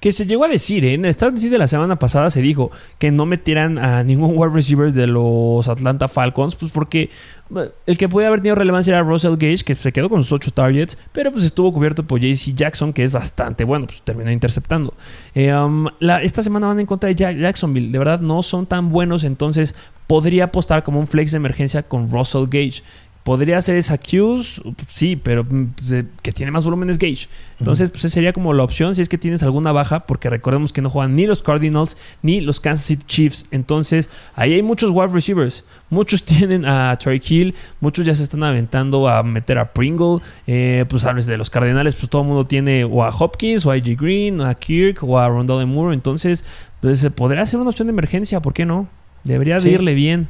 [0.00, 0.94] que se llegó a decir, ¿eh?
[0.94, 4.52] en el Start de la semana pasada se dijo que no metieran a ningún wide
[4.54, 7.10] receiver de los Atlanta Falcons, pues porque
[7.56, 10.32] eh, el que podía haber tenido relevancia era Russell Gage, que se quedó con sus
[10.32, 14.30] 8 targets, pero pues estuvo cubierto por JC Jackson, que es bastante bueno, pues terminó
[14.30, 14.94] interceptando.
[15.34, 15.86] Eh, um,
[16.22, 19.74] esta semana van en contra de Jacksonville, de verdad no son tan buenos, entonces
[20.06, 22.82] podría apostar como un flex de emergencia con Russell Gage.
[23.28, 27.28] Podría ser esa Q's, sí, pero mm, pues, que tiene más volumen es Gage.
[27.58, 30.80] Entonces, pues sería como la opción si es que tienes alguna baja, porque recordemos que
[30.80, 33.44] no juegan ni los Cardinals ni los Kansas City Chiefs.
[33.50, 35.66] Entonces, ahí hay muchos wide receivers.
[35.90, 40.20] Muchos tienen a Trey Hill, muchos ya se están aventando a meter a Pringle.
[40.46, 43.72] Eh, pues sabes de los Cardinals, pues todo el mundo tiene o a Hopkins, o
[43.72, 45.92] a AJ Green, o a Kirk, o a Rondell Moore.
[45.92, 46.46] Entonces,
[46.80, 48.88] pues podría ser una opción de emergencia, ¿por qué no?
[49.22, 50.28] Debería de irle bien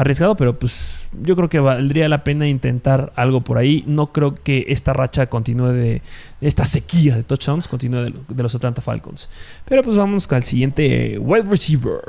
[0.00, 3.84] arriesgado, pero pues yo creo que valdría la pena intentar algo por ahí.
[3.86, 6.02] No creo que esta racha continúe de
[6.40, 9.28] esta sequía de touchdowns continúe de, los Atlanta Falcons.
[9.66, 12.00] Pero pues vamos al siguiente wide receiver.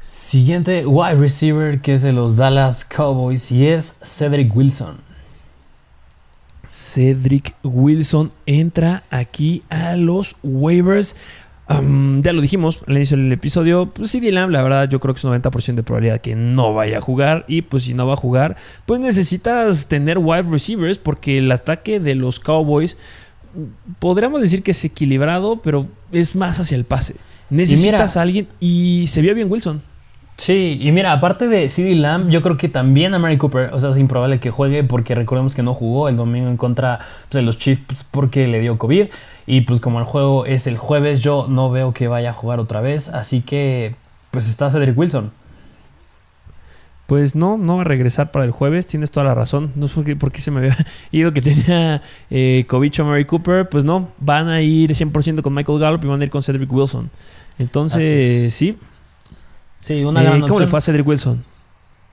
[0.00, 4.98] Siguiente wide receiver que es de los Dallas Cowboys y es Cedric Wilson.
[6.64, 11.16] Cedric Wilson entra aquí a los waivers
[12.22, 15.18] ya lo dijimos al inicio del episodio, pues CD Lamb, la verdad, yo creo que
[15.18, 17.44] es un 90% de probabilidad que no vaya a jugar.
[17.46, 18.56] Y pues si no va a jugar,
[18.86, 22.96] pues necesitas tener wide receivers porque el ataque de los Cowboys
[23.98, 27.16] podríamos decir que es equilibrado, pero es más hacia el pase.
[27.50, 29.82] Necesitas a alguien y se vio bien Wilson.
[30.40, 33.78] Sí, y mira, aparte de CD Lamb, yo creo que también a Mary Cooper, o
[33.78, 36.98] sea, es improbable que juegue porque recordemos que no jugó el domingo en contra
[37.28, 39.08] pues, de los Chiefs porque le dio COVID.
[39.44, 42.58] Y pues como el juego es el jueves, yo no veo que vaya a jugar
[42.58, 43.10] otra vez.
[43.10, 43.94] Así que
[44.30, 45.30] pues está Cedric Wilson.
[47.04, 49.72] Pues no, no va a regresar para el jueves, tienes toda la razón.
[49.76, 50.76] No sé por qué, se me había
[51.12, 52.00] ido que tenía
[52.30, 53.68] eh, o Mary Cooper.
[53.68, 56.72] Pues no, van a ir 100% con Michael Gallup y van a ir con Cedric
[56.72, 57.10] Wilson.
[57.58, 58.78] Entonces, sí.
[59.80, 61.44] Sí, una gran eh, ¿Cómo le fue a Cedric Wilson?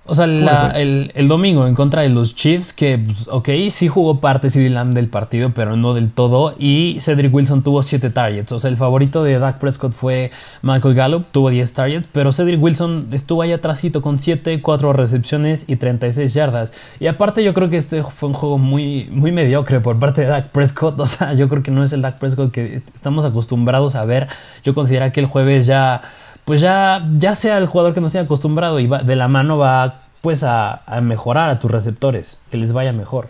[0.10, 4.50] O sea, el, domingo en contra de los Chiefs, que, pues, ok, sí jugó parte
[4.50, 6.56] CD Lamb del partido, pero no del todo.
[6.58, 8.54] Y Cedric Wilson tuvo 7 targets.
[8.54, 12.08] O sea, el favorito de Dak Prescott fue Michael Gallup, tuvo 10 targets.
[12.14, 16.74] Pero Cedric Wilson estuvo ahí atrásito con 7, 4 recepciones y 36 yardas.
[17.02, 20.28] Y aparte, yo creo que este fue un juego muy, muy mediocre por parte de
[20.28, 20.98] Dak Prescott.
[21.08, 24.28] O sea, yo creo que no es el Dak Prescott que estamos acostumbrados a ver.
[24.64, 26.02] Yo considero que el jueves ya
[26.48, 29.58] pues ya, ya sea el jugador que no sea acostumbrado y va, de la mano
[29.58, 33.28] va pues a, mejorar a tus receptores, que les vaya mejor.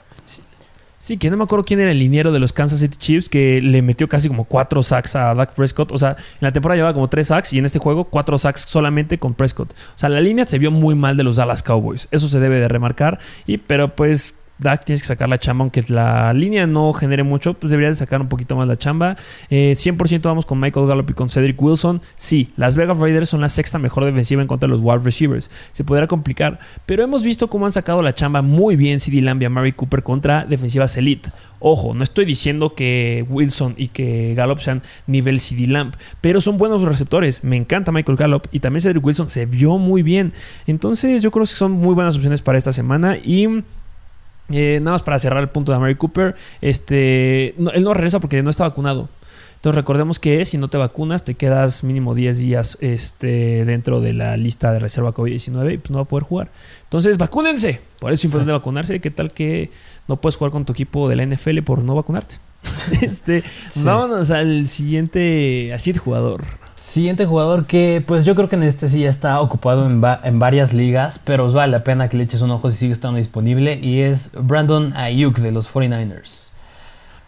[0.99, 3.59] Sí, que no me acuerdo quién era el liniero de los Kansas City Chiefs que
[3.59, 5.91] le metió casi como cuatro sacks a Dak Prescott.
[5.93, 8.61] O sea, en la temporada llevaba como tres sacks y en este juego cuatro sacks
[8.61, 9.73] solamente con Prescott.
[9.73, 12.07] O sea, la línea se vio muy mal de los Dallas Cowboys.
[12.11, 13.17] Eso se debe de remarcar.
[13.47, 17.53] Y, pero pues Dak tienes que sacar la chamba, aunque la línea no genere mucho,
[17.53, 19.15] pues deberías de sacar un poquito más la chamba.
[19.49, 22.01] 100% eh, vamos con Michael Gallup y con Cedric Wilson.
[22.15, 25.49] Sí, las Vegas Raiders son la sexta mejor defensiva en contra de los wide receivers.
[25.71, 29.41] Se podrá complicar, pero hemos visto cómo han sacado la chamba muy bien CD Lamb
[29.41, 31.29] y Mary Cooper contra defensivas elite.
[31.59, 36.57] Ojo, no estoy diciendo que Wilson y que Gallup sean nivel CD Lamb, pero son
[36.57, 37.43] buenos receptores.
[37.43, 40.33] Me encanta Michael Gallup y también Cedric Wilson se vio muy bien.
[40.65, 43.63] Entonces yo creo que son muy buenas opciones para esta semana y...
[44.49, 48.41] Eh, nada más para cerrar el punto de Mary Cooper, este, él no regresa porque
[48.43, 49.09] no está vacunado.
[49.57, 54.13] Entonces recordemos que si no te vacunas te quedas mínimo 10 días este, dentro de
[54.13, 56.51] la lista de reserva COVID-19 y pues no va a poder jugar.
[56.83, 57.81] Entonces vacúnense.
[57.99, 59.01] Por eso es importante vacunarse.
[59.01, 59.71] ¿Qué tal que
[60.07, 62.35] no puedes jugar con tu equipo de la NFL por no vacunarte?
[63.01, 63.43] este,
[63.77, 66.43] Vámonos al siguiente, así jugador.
[66.87, 70.39] Siguiente jugador que, pues yo creo que en este sí ya está ocupado en, en,
[70.39, 73.17] varias ligas, pero os vale la pena que le eches un ojo si sigue estando
[73.17, 76.51] disponible, y es Brandon Ayuk de los 49ers.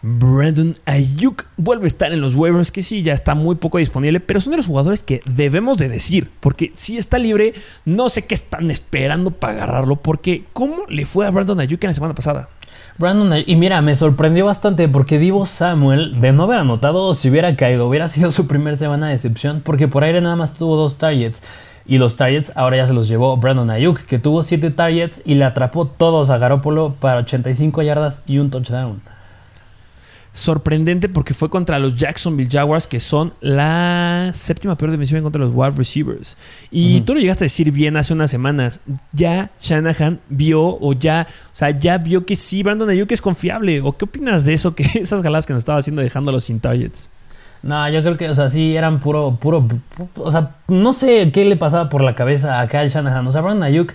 [0.00, 4.18] Brandon Ayuk vuelve a estar en los waivers, que sí, ya está muy poco disponible,
[4.18, 7.52] pero son de los jugadores que debemos de decir, porque si está libre,
[7.84, 11.88] no sé qué están esperando para agarrarlo, porque ¿cómo le fue a Brandon Ayuk en
[11.88, 12.48] la semana pasada?
[12.98, 17.56] Brandon, y mira, me sorprendió bastante porque Divo Samuel, de no haber anotado, si hubiera
[17.56, 20.98] caído, hubiera sido su primera semana de excepción, porque por aire nada más tuvo dos
[20.98, 21.42] targets.
[21.86, 25.34] Y los targets ahora ya se los llevó Brandon Ayuk, que tuvo siete targets y
[25.34, 29.00] le atrapó todos a Garópolo para 85 yardas y un touchdown.
[30.32, 35.40] Sorprendente porque fue contra los Jacksonville Jaguars, que son la séptima peor defensiva en contra
[35.40, 36.36] de los wide receivers.
[36.70, 38.80] Y tú lo llegaste a decir bien hace unas semanas.
[39.12, 43.80] Ya Shanahan vio, o ya, o sea, ya vio que sí, Brandon Ayuk es confiable.
[43.80, 44.74] ¿O qué opinas de eso?
[44.74, 47.10] Que esas galadas que nos estaba haciendo dejándolos sin targets.
[47.62, 49.78] No, yo creo que, o sea, sí eran puro, puro, pu-
[50.16, 53.26] o sea, no sé qué le pasaba por la cabeza a Kyle Shanahan.
[53.26, 53.92] O sea, Brandon Ayuk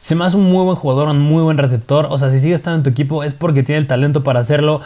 [0.00, 2.06] se me hace un muy buen jugador, un muy buen receptor.
[2.10, 4.82] O sea, si sigue estando en tu equipo es porque tiene el talento para hacerlo.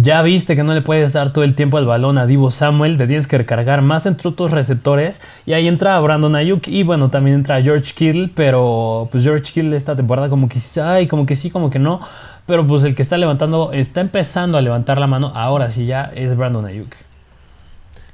[0.00, 2.98] Ya viste que no le puedes dar todo el tiempo el balón a Divo Samuel,
[2.98, 5.22] te tienes que recargar más entre otros receptores.
[5.46, 9.76] Y ahí entra Brandon Ayuk y bueno, también entra George Kittle, pero pues George Kittle
[9.76, 12.00] esta temporada como que ay, como que sí, como que no.
[12.44, 16.10] Pero pues el que está levantando, está empezando a levantar la mano, ahora sí ya
[16.12, 16.92] es Brandon Ayuk.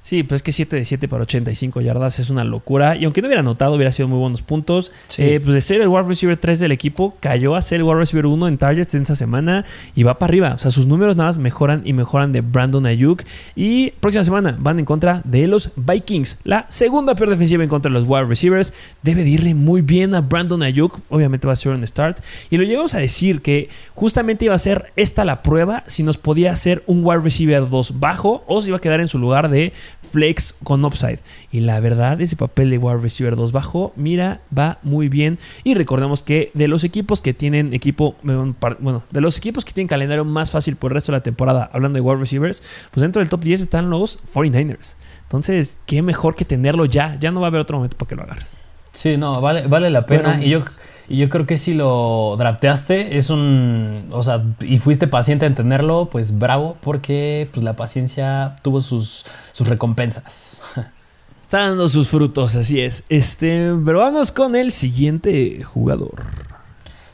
[0.03, 2.97] Sí, pues es que 7 de 7 para 85 yardas es una locura.
[2.97, 4.93] Y aunque no hubiera anotado, hubiera sido muy buenos puntos.
[5.09, 5.23] Sí.
[5.23, 7.99] Eh, pues de ser el wide receiver 3 del equipo, cayó a ser el wide
[7.99, 10.53] receiver 1 en targets en esta semana y va para arriba.
[10.55, 13.23] O sea, sus números nada más mejoran y mejoran de Brandon Ayuk.
[13.55, 16.39] Y próxima semana van en contra de los Vikings.
[16.45, 18.73] La segunda peor defensiva en contra de los wide receivers.
[19.03, 20.99] Debe de irle muy bien a Brandon Ayuk.
[21.11, 22.21] Obviamente va a ser un start.
[22.49, 26.17] Y lo llegamos a decir que justamente iba a ser esta la prueba si nos
[26.17, 29.51] podía hacer un wide receiver 2 bajo o si iba a quedar en su lugar
[29.51, 31.21] de flex con upside.
[31.53, 35.39] Y la verdad, ese papel de wide receiver 2 bajo, mira, va muy bien.
[35.65, 39.89] Y recordemos que de los equipos que tienen equipo, bueno, de los equipos que tienen
[39.89, 43.21] calendario más fácil por el resto de la temporada, hablando de wide receivers, pues dentro
[43.21, 44.97] del top 10 están los 49ers.
[45.23, 47.17] Entonces, qué mejor que tenerlo ya.
[47.21, 48.59] Ya no va a haber otro momento para que lo agarres.
[48.93, 50.31] Sí, no, vale, vale la pena.
[50.31, 50.43] Bueno.
[50.43, 50.65] y, yo,
[51.11, 54.07] y yo creo que si lo drafteaste, es un.
[54.13, 59.27] O sea, y fuiste paciente en tenerlo, pues bravo, porque pues la paciencia tuvo sus,
[59.51, 60.61] sus recompensas.
[61.43, 63.03] Está dando sus frutos, así es.
[63.09, 66.23] Este, pero vamos con el siguiente jugador.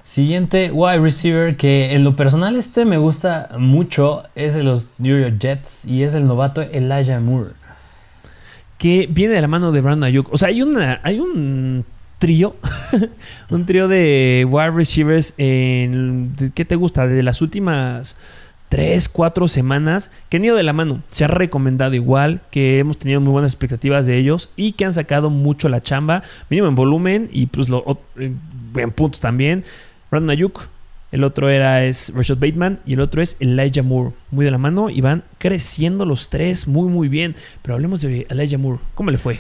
[0.03, 5.19] Siguiente wide receiver que en lo personal este me gusta mucho es de los New
[5.19, 7.53] York Jets y es el novato Elijah Moore.
[8.77, 10.31] que viene de la mano de Brandon Ayuk.
[10.31, 11.87] O sea, hay una, hay un
[12.19, 12.57] trío,
[13.51, 17.07] un trío de wide receivers en, ¿qué te gusta?
[17.07, 18.17] De las últimas
[18.69, 21.03] 3, 4 semanas que han ido de la mano.
[21.09, 24.93] Se ha recomendado igual, que hemos tenido muy buenas expectativas de ellos y que han
[24.95, 29.63] sacado mucho la chamba, mínimo en volumen y pues lo, ot- en puntos también.
[30.11, 30.69] Brandon Ayuk.
[31.13, 34.11] El otro era es Rashad Bateman y el otro es Elijah Moore.
[34.33, 37.37] Muy de la mano y van creciendo los tres muy muy bien.
[37.63, 38.81] Pero hablemos de Elijah Moore.
[38.97, 39.39] ¿Cómo le fue?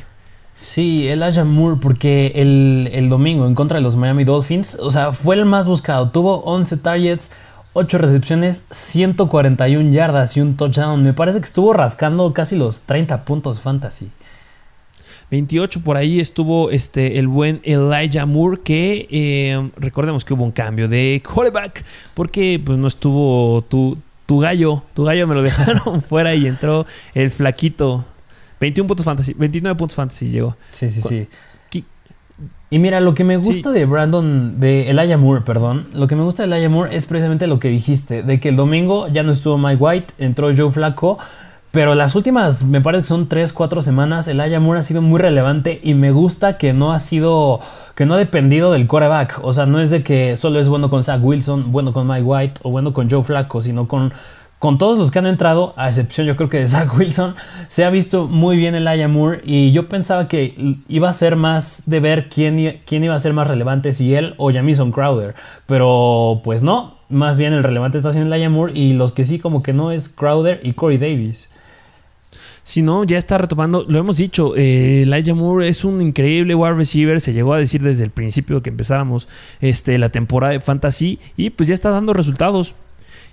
[0.56, 5.12] Sí, Elijah Moore, porque el, el domingo en contra de los Miami Dolphins, o sea,
[5.12, 6.08] fue el más buscado.
[6.08, 7.30] Tuvo 11 targets,
[7.74, 11.02] 8 recepciones, 141 yardas y un touchdown.
[11.02, 14.10] Me parece que estuvo rascando casi los 30 puntos fantasy.
[15.30, 20.52] 28 por ahí estuvo este, el buen Elijah Moore que eh, recordemos que hubo un
[20.52, 26.00] cambio de quarterback porque pues no estuvo tu, tu gallo, tu gallo me lo dejaron
[26.00, 28.04] fuera y entró el flaquito.
[28.60, 30.56] 21 puntos fantasy, 29 puntos fantasy llegó.
[30.72, 31.28] Sí, sí, Cu- sí.
[32.68, 36.24] Y mira, lo que me gusta de Brandon, de Elijah Moore, perdón, lo que me
[36.24, 39.30] gusta de Elijah Moore es precisamente lo que dijiste, de que el domingo ya no
[39.30, 41.16] estuvo Mike White, entró Joe Flaco,
[41.70, 45.20] pero las últimas, me parece que son 3, 4 semanas, Elijah Moore ha sido muy
[45.20, 47.60] relevante y me gusta que no ha sido,
[47.94, 50.90] que no ha dependido del quarterback, o sea, no es de que solo es bueno
[50.90, 54.12] con Zach Wilson, bueno con Mike White o bueno con Joe Flaco, sino con
[54.58, 57.34] con todos los que han entrado, a excepción yo creo que de Zach Wilson,
[57.68, 61.36] se ha visto muy bien el Aya Moore y yo pensaba que iba a ser
[61.36, 65.34] más de ver quién, quién iba a ser más relevante, si él o Jamison Crowder,
[65.66, 69.24] pero pues no, más bien el relevante está siendo el Aya Moore y los que
[69.24, 71.50] sí como que no es Crowder y Corey Davis.
[72.66, 76.74] Si no, ya está retomando, lo hemos dicho, eh, Elijah Moore es un increíble wide
[76.74, 79.28] receiver, se llegó a decir desde el principio que empezáramos
[79.60, 82.74] este, la temporada de Fantasy y pues ya está dando resultados.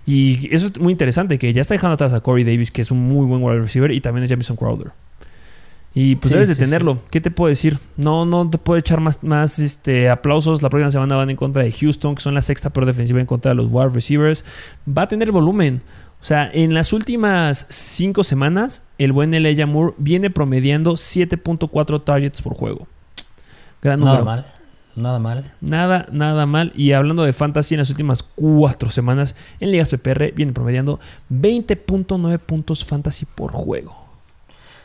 [0.05, 2.91] Y eso es muy interesante, que ya está dejando atrás a Corey Davis, que es
[2.91, 4.91] un muy buen wide receiver, y también es Jamison Crowder.
[5.95, 6.97] Y pues Sí, debes de sí, tenerlo.
[7.11, 7.77] ¿Qué te puedo decir?
[7.97, 10.63] No, no te puedo echar más, más este, aplausos.
[10.63, 13.27] La próxima semana van en contra de Houston, que son la sexta peor defensiva en
[13.27, 14.43] contra de los wide receivers.
[14.87, 15.81] Va a tener volumen.
[16.19, 22.41] O sea, en las últimas cinco semanas, el buen Elijah Moore viene promediando 7.4 targets
[22.41, 22.87] por juego.
[23.81, 24.23] Gran número.
[24.23, 24.52] mal,
[24.95, 25.51] nada mal.
[25.61, 26.71] Nada, nada mal.
[26.75, 30.99] Y hablando de fantasy, en las últimas cuatro semanas en ligas PPR viene promediando
[31.31, 33.95] 20.9 puntos fantasy por juego.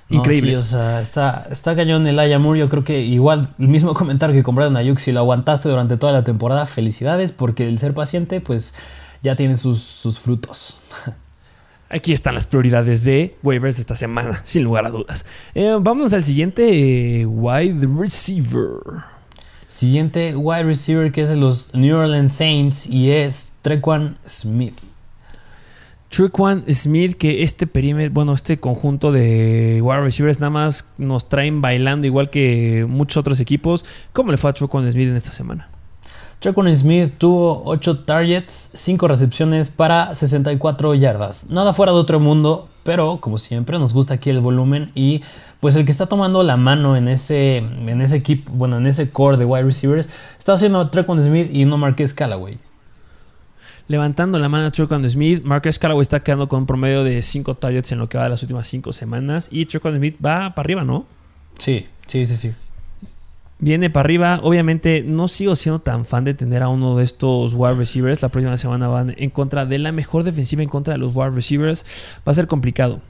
[0.09, 0.53] No, Increíble.
[0.53, 2.61] sí, o sea, está, está cañón el Aya Moore.
[2.61, 5.97] Yo creo que igual el mismo comentario que compraron a Ayuk, si lo aguantaste durante
[5.99, 8.73] toda la temporada, felicidades, porque el ser paciente, pues
[9.23, 10.79] ya tiene sus, sus frutos.
[11.90, 15.25] Aquí están las prioridades de waivers de esta semana, sin lugar a dudas.
[15.55, 18.81] Eh, vámonos al siguiente eh, wide receiver.
[19.79, 24.74] Siguiente wide receiver que es de los New Orleans Saints y es Trequan Smith.
[26.09, 31.61] Truquan Smith, que este perímetro, bueno, este conjunto de wide receivers nada más nos traen
[31.62, 33.85] bailando igual que muchos otros equipos.
[34.12, 35.68] ¿Cómo le fue a Truquan Smith en esta semana?
[36.41, 41.49] Truquan Smith tuvo 8 targets, 5 recepciones para 64 yardas.
[41.51, 45.22] Nada fuera de otro mundo, pero como siempre nos gusta aquí el volumen y
[45.61, 49.11] pues el que está tomando la mano en ese, en ese equipo, bueno, en ese
[49.11, 52.59] core de wide receivers, está haciendo Truquan Smith y no Marquez Callaway
[53.89, 55.43] levantando la mano a Trucon Smith.
[55.43, 58.31] Marcus Callaway está quedando con un promedio de 5 targets en lo que va de
[58.31, 59.49] las últimas 5 semanas.
[59.51, 61.07] Y Trucon Smith va para arriba, ¿no?
[61.59, 62.53] Sí, sí, sí, sí.
[63.59, 64.41] Viene para arriba.
[64.43, 68.23] Obviamente no sigo siendo tan fan de tener a uno de estos wide receivers.
[68.23, 71.31] La próxima semana van en contra de la mejor defensiva en contra de los wide
[71.31, 72.21] receivers.
[72.27, 73.01] Va a ser complicado.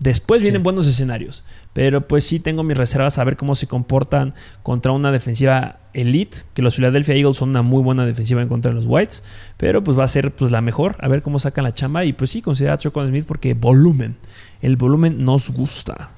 [0.00, 4.32] Después vienen buenos escenarios, pero pues sí tengo mis reservas a ver cómo se comportan
[4.62, 8.70] contra una defensiva elite, que los Philadelphia Eagles son una muy buena defensiva en contra
[8.70, 9.24] de los Whites,
[9.56, 12.12] pero pues va a ser pues la mejor, a ver cómo sacan la chamba y
[12.12, 14.16] pues sí, considera a Chocon Smith porque volumen,
[14.62, 16.10] el volumen nos gusta.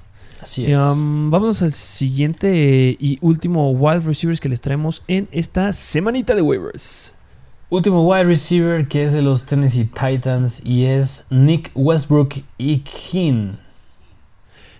[0.42, 0.78] Así es.
[0.78, 6.42] Um, vamos al siguiente y último wide receivers que les traemos en esta semanita de
[6.42, 7.14] waivers.
[7.70, 13.52] Último wide receiver que es de los Tennessee Titans y es Nick Westbrook y King.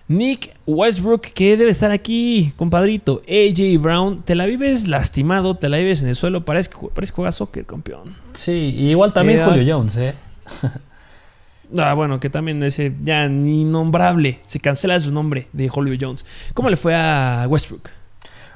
[0.07, 3.21] Nick Westbrook, que debe estar aquí, compadrito.
[3.27, 6.43] AJ Brown, te la vives lastimado, te la vives en el suelo.
[6.43, 8.15] Parece que, parece que juega soccer, campeón.
[8.33, 10.15] Sí, igual también eh, Julio Jones, ¿eh?
[11.77, 14.39] ah, bueno, que también ese ya ni nombrable.
[14.43, 16.25] Se cancela su nombre de Julio Jones.
[16.53, 17.89] ¿Cómo le fue a Westbrook?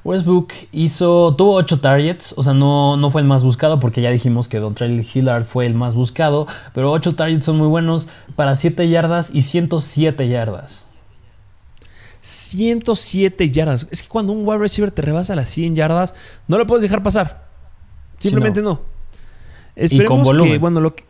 [0.06, 4.12] Westbrook hizo, tuvo 8 targets, o sea, no, no fue el más buscado porque ya
[4.12, 8.08] dijimos que Don Trail Hillard fue el más buscado, pero 8 targets son muy buenos
[8.36, 10.85] para 7 yardas y 107 yardas.
[12.26, 13.88] 107 yardas.
[13.92, 16.16] Es que cuando un wide receiver te rebasa las 100 yardas,
[16.48, 17.46] no lo puedes dejar pasar.
[18.18, 18.82] Simplemente no.
[19.76, 21.04] Esperemos que, bueno, lo que,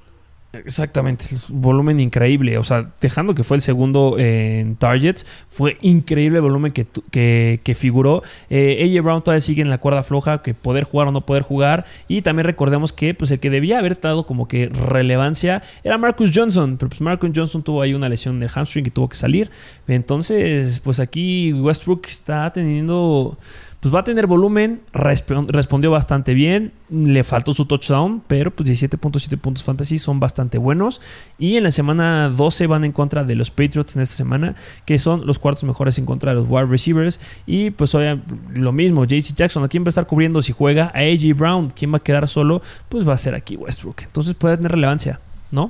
[0.60, 2.58] Exactamente, volumen increíble.
[2.58, 7.76] O sea, dejando que fue el segundo en targets, fue increíble el volumen que, que,
[7.76, 8.24] figuró.
[8.50, 11.44] Eh, AJ Brown todavía sigue en la cuerda floja, que poder jugar o no poder
[11.44, 11.86] jugar.
[12.08, 16.32] Y también recordemos que pues, el que debía haber dado como que relevancia era Marcus
[16.34, 16.78] Johnson.
[16.78, 19.50] Pero pues Marcus Johnson tuvo ahí una lesión del hamstring y tuvo que salir.
[19.88, 23.38] Entonces, pues aquí Westbrook está teniendo
[23.86, 29.38] pues va a tener volumen, respondió bastante bien, le faltó su touchdown, pero pues 17.7
[29.38, 31.02] puntos fantasy son bastante buenos.
[31.38, 34.56] Y en la semana 12 van en contra de los Patriots en esta semana,
[34.88, 37.20] que son los cuartos mejores en contra de los wide receivers.
[37.46, 40.92] Y pues obviamente lo mismo, JC Jackson, ¿a quién va a estar cubriendo si juega?
[40.96, 42.64] A AJ Brown, ¿quién va a quedar solo?
[42.90, 44.02] Pues va a ser aquí Westbrook.
[44.02, 45.20] Entonces puede tener relevancia,
[45.52, 45.70] ¿no?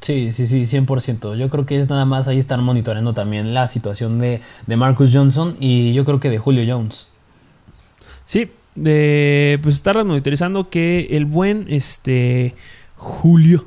[0.00, 1.36] Sí, sí, sí, 100%.
[1.36, 5.10] Yo creo que es nada más ahí estar monitoreando también la situación de, de Marcus
[5.12, 7.09] Johnson y yo creo que de Julio Jones.
[8.30, 12.54] Sí, de pues estar monitorizando que el buen este
[12.94, 13.66] Julio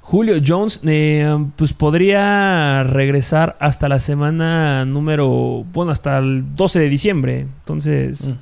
[0.00, 6.88] Julio Jones eh, pues podría regresar hasta la semana número bueno hasta el 12 de
[6.88, 7.40] diciembre.
[7.40, 8.32] Entonces mm.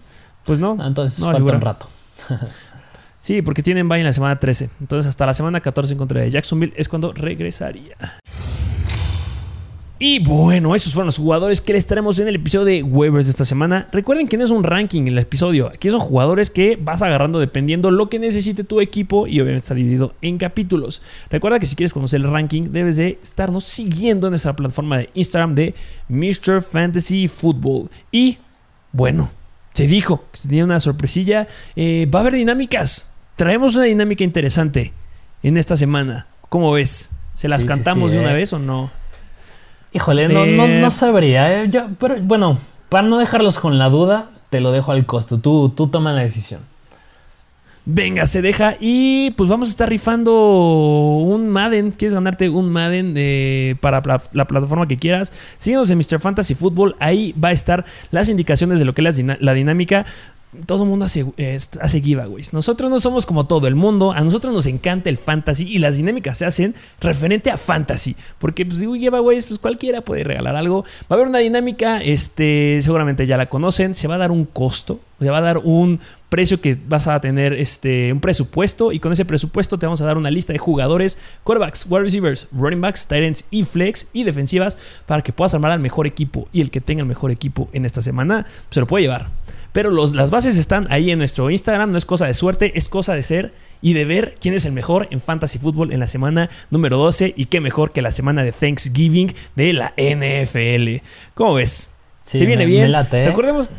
[0.45, 1.89] pues no entonces no falta un rato.
[3.19, 6.21] Sí porque tienen bye en la semana 13 entonces hasta la semana 14 en contra
[6.21, 7.97] de Jacksonville es cuando regresaría
[10.01, 13.31] y bueno, esos fueron los jugadores que les traemos en el episodio de waivers de
[13.31, 13.89] esta semana.
[13.91, 15.67] Recuerden que no es un ranking en el episodio.
[15.67, 19.75] Aquí son jugadores que vas agarrando dependiendo lo que necesite tu equipo y obviamente está
[19.75, 21.03] dividido en capítulos.
[21.31, 25.11] Recuerda que si quieres conocer el ranking debes de estarnos siguiendo en nuestra plataforma de
[25.15, 25.75] Instagram de
[26.09, 26.63] Mr.
[26.63, 27.91] Fantasy Football.
[28.13, 28.39] Y
[28.93, 29.31] bueno,
[29.75, 31.49] se dijo que tenía una sorpresilla.
[31.75, 33.11] Eh, va a haber dinámicas.
[33.35, 34.93] Traemos una dinámica interesante
[35.43, 36.29] en esta semana.
[36.49, 37.11] ¿Cómo ves?
[37.33, 38.37] ¿Se las cantamos de una eh.
[38.37, 38.91] vez o no?
[39.93, 41.63] Híjole, no, no, no, sabría.
[41.63, 41.71] ¿eh?
[41.71, 42.59] Yo, pero bueno,
[42.89, 45.39] para no dejarlos con la duda, te lo dejo al costo.
[45.39, 46.61] Tú, tú toma la decisión.
[47.91, 48.77] Venga, se deja.
[48.81, 51.91] Y pues vamos a estar rifando un Madden.
[51.91, 53.15] ¿Quieres ganarte un Madden
[53.81, 54.03] para
[54.35, 55.33] la, plataforma que quieras?
[55.57, 56.21] Síguenos en Mr.
[56.21, 56.97] Fantasy Football.
[56.99, 60.05] Ahí va a estar las indicaciones de lo que es la dinámica
[60.67, 61.27] todo el mundo hace,
[61.81, 62.53] hace giveaways.
[62.53, 64.13] Nosotros no somos como todo el mundo.
[64.13, 68.17] A nosotros nos encanta el fantasy y las dinámicas se hacen referente a fantasy.
[68.39, 70.85] Porque, pues, digo, giveaways, pues cualquiera puede regalar algo.
[71.03, 73.95] Va a haber una dinámica, este, seguramente ya la conocen.
[73.95, 77.21] Se va a dar un costo, se va a dar un precio que vas a
[77.21, 78.93] tener, este, un presupuesto.
[78.93, 82.49] Y con ese presupuesto te vamos a dar una lista de jugadores, quarterbacks, wide receivers,
[82.53, 86.49] running backs, tight ends y flex y defensivas para que puedas armar al mejor equipo.
[86.53, 89.31] Y el que tenga el mejor equipo en esta semana se lo puede llevar.
[89.73, 93.15] Pero las bases están ahí en nuestro Instagram, no es cosa de suerte, es cosa
[93.15, 96.49] de ser y de ver quién es el mejor en Fantasy Football en la semana
[96.71, 101.05] número 12 y qué mejor que la semana de Thanksgiving de la NFL.
[101.35, 101.91] ¿Cómo ves?
[102.23, 102.93] Se viene bien.
[102.95, 103.27] ¿eh?
[103.27, 103.71] Recordemos,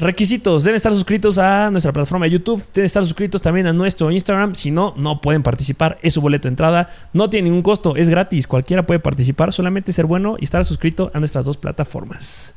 [0.00, 4.10] Requisitos, deben estar suscritos a nuestra plataforma de YouTube, deben estar suscritos también a nuestro
[4.10, 7.94] Instagram, si no, no pueden participar, es su boleto de entrada, no tiene ningún costo,
[7.96, 12.54] es gratis, cualquiera puede participar, solamente ser bueno y estar suscrito a nuestras dos plataformas.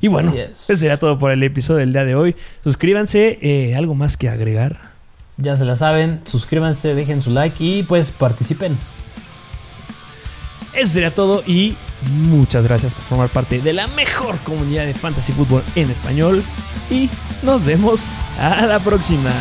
[0.00, 2.34] Y bueno, eso sería todo por el episodio del día de hoy.
[2.64, 4.78] Suscríbanse, eh, algo más que agregar.
[5.36, 8.78] Ya se la saben, suscríbanse, dejen su like y pues participen.
[10.72, 15.32] Eso sería todo y muchas gracias por formar parte de la mejor comunidad de fantasy
[15.32, 16.42] fútbol en español
[16.90, 17.10] y
[17.42, 18.04] nos vemos
[18.38, 19.32] a la próxima.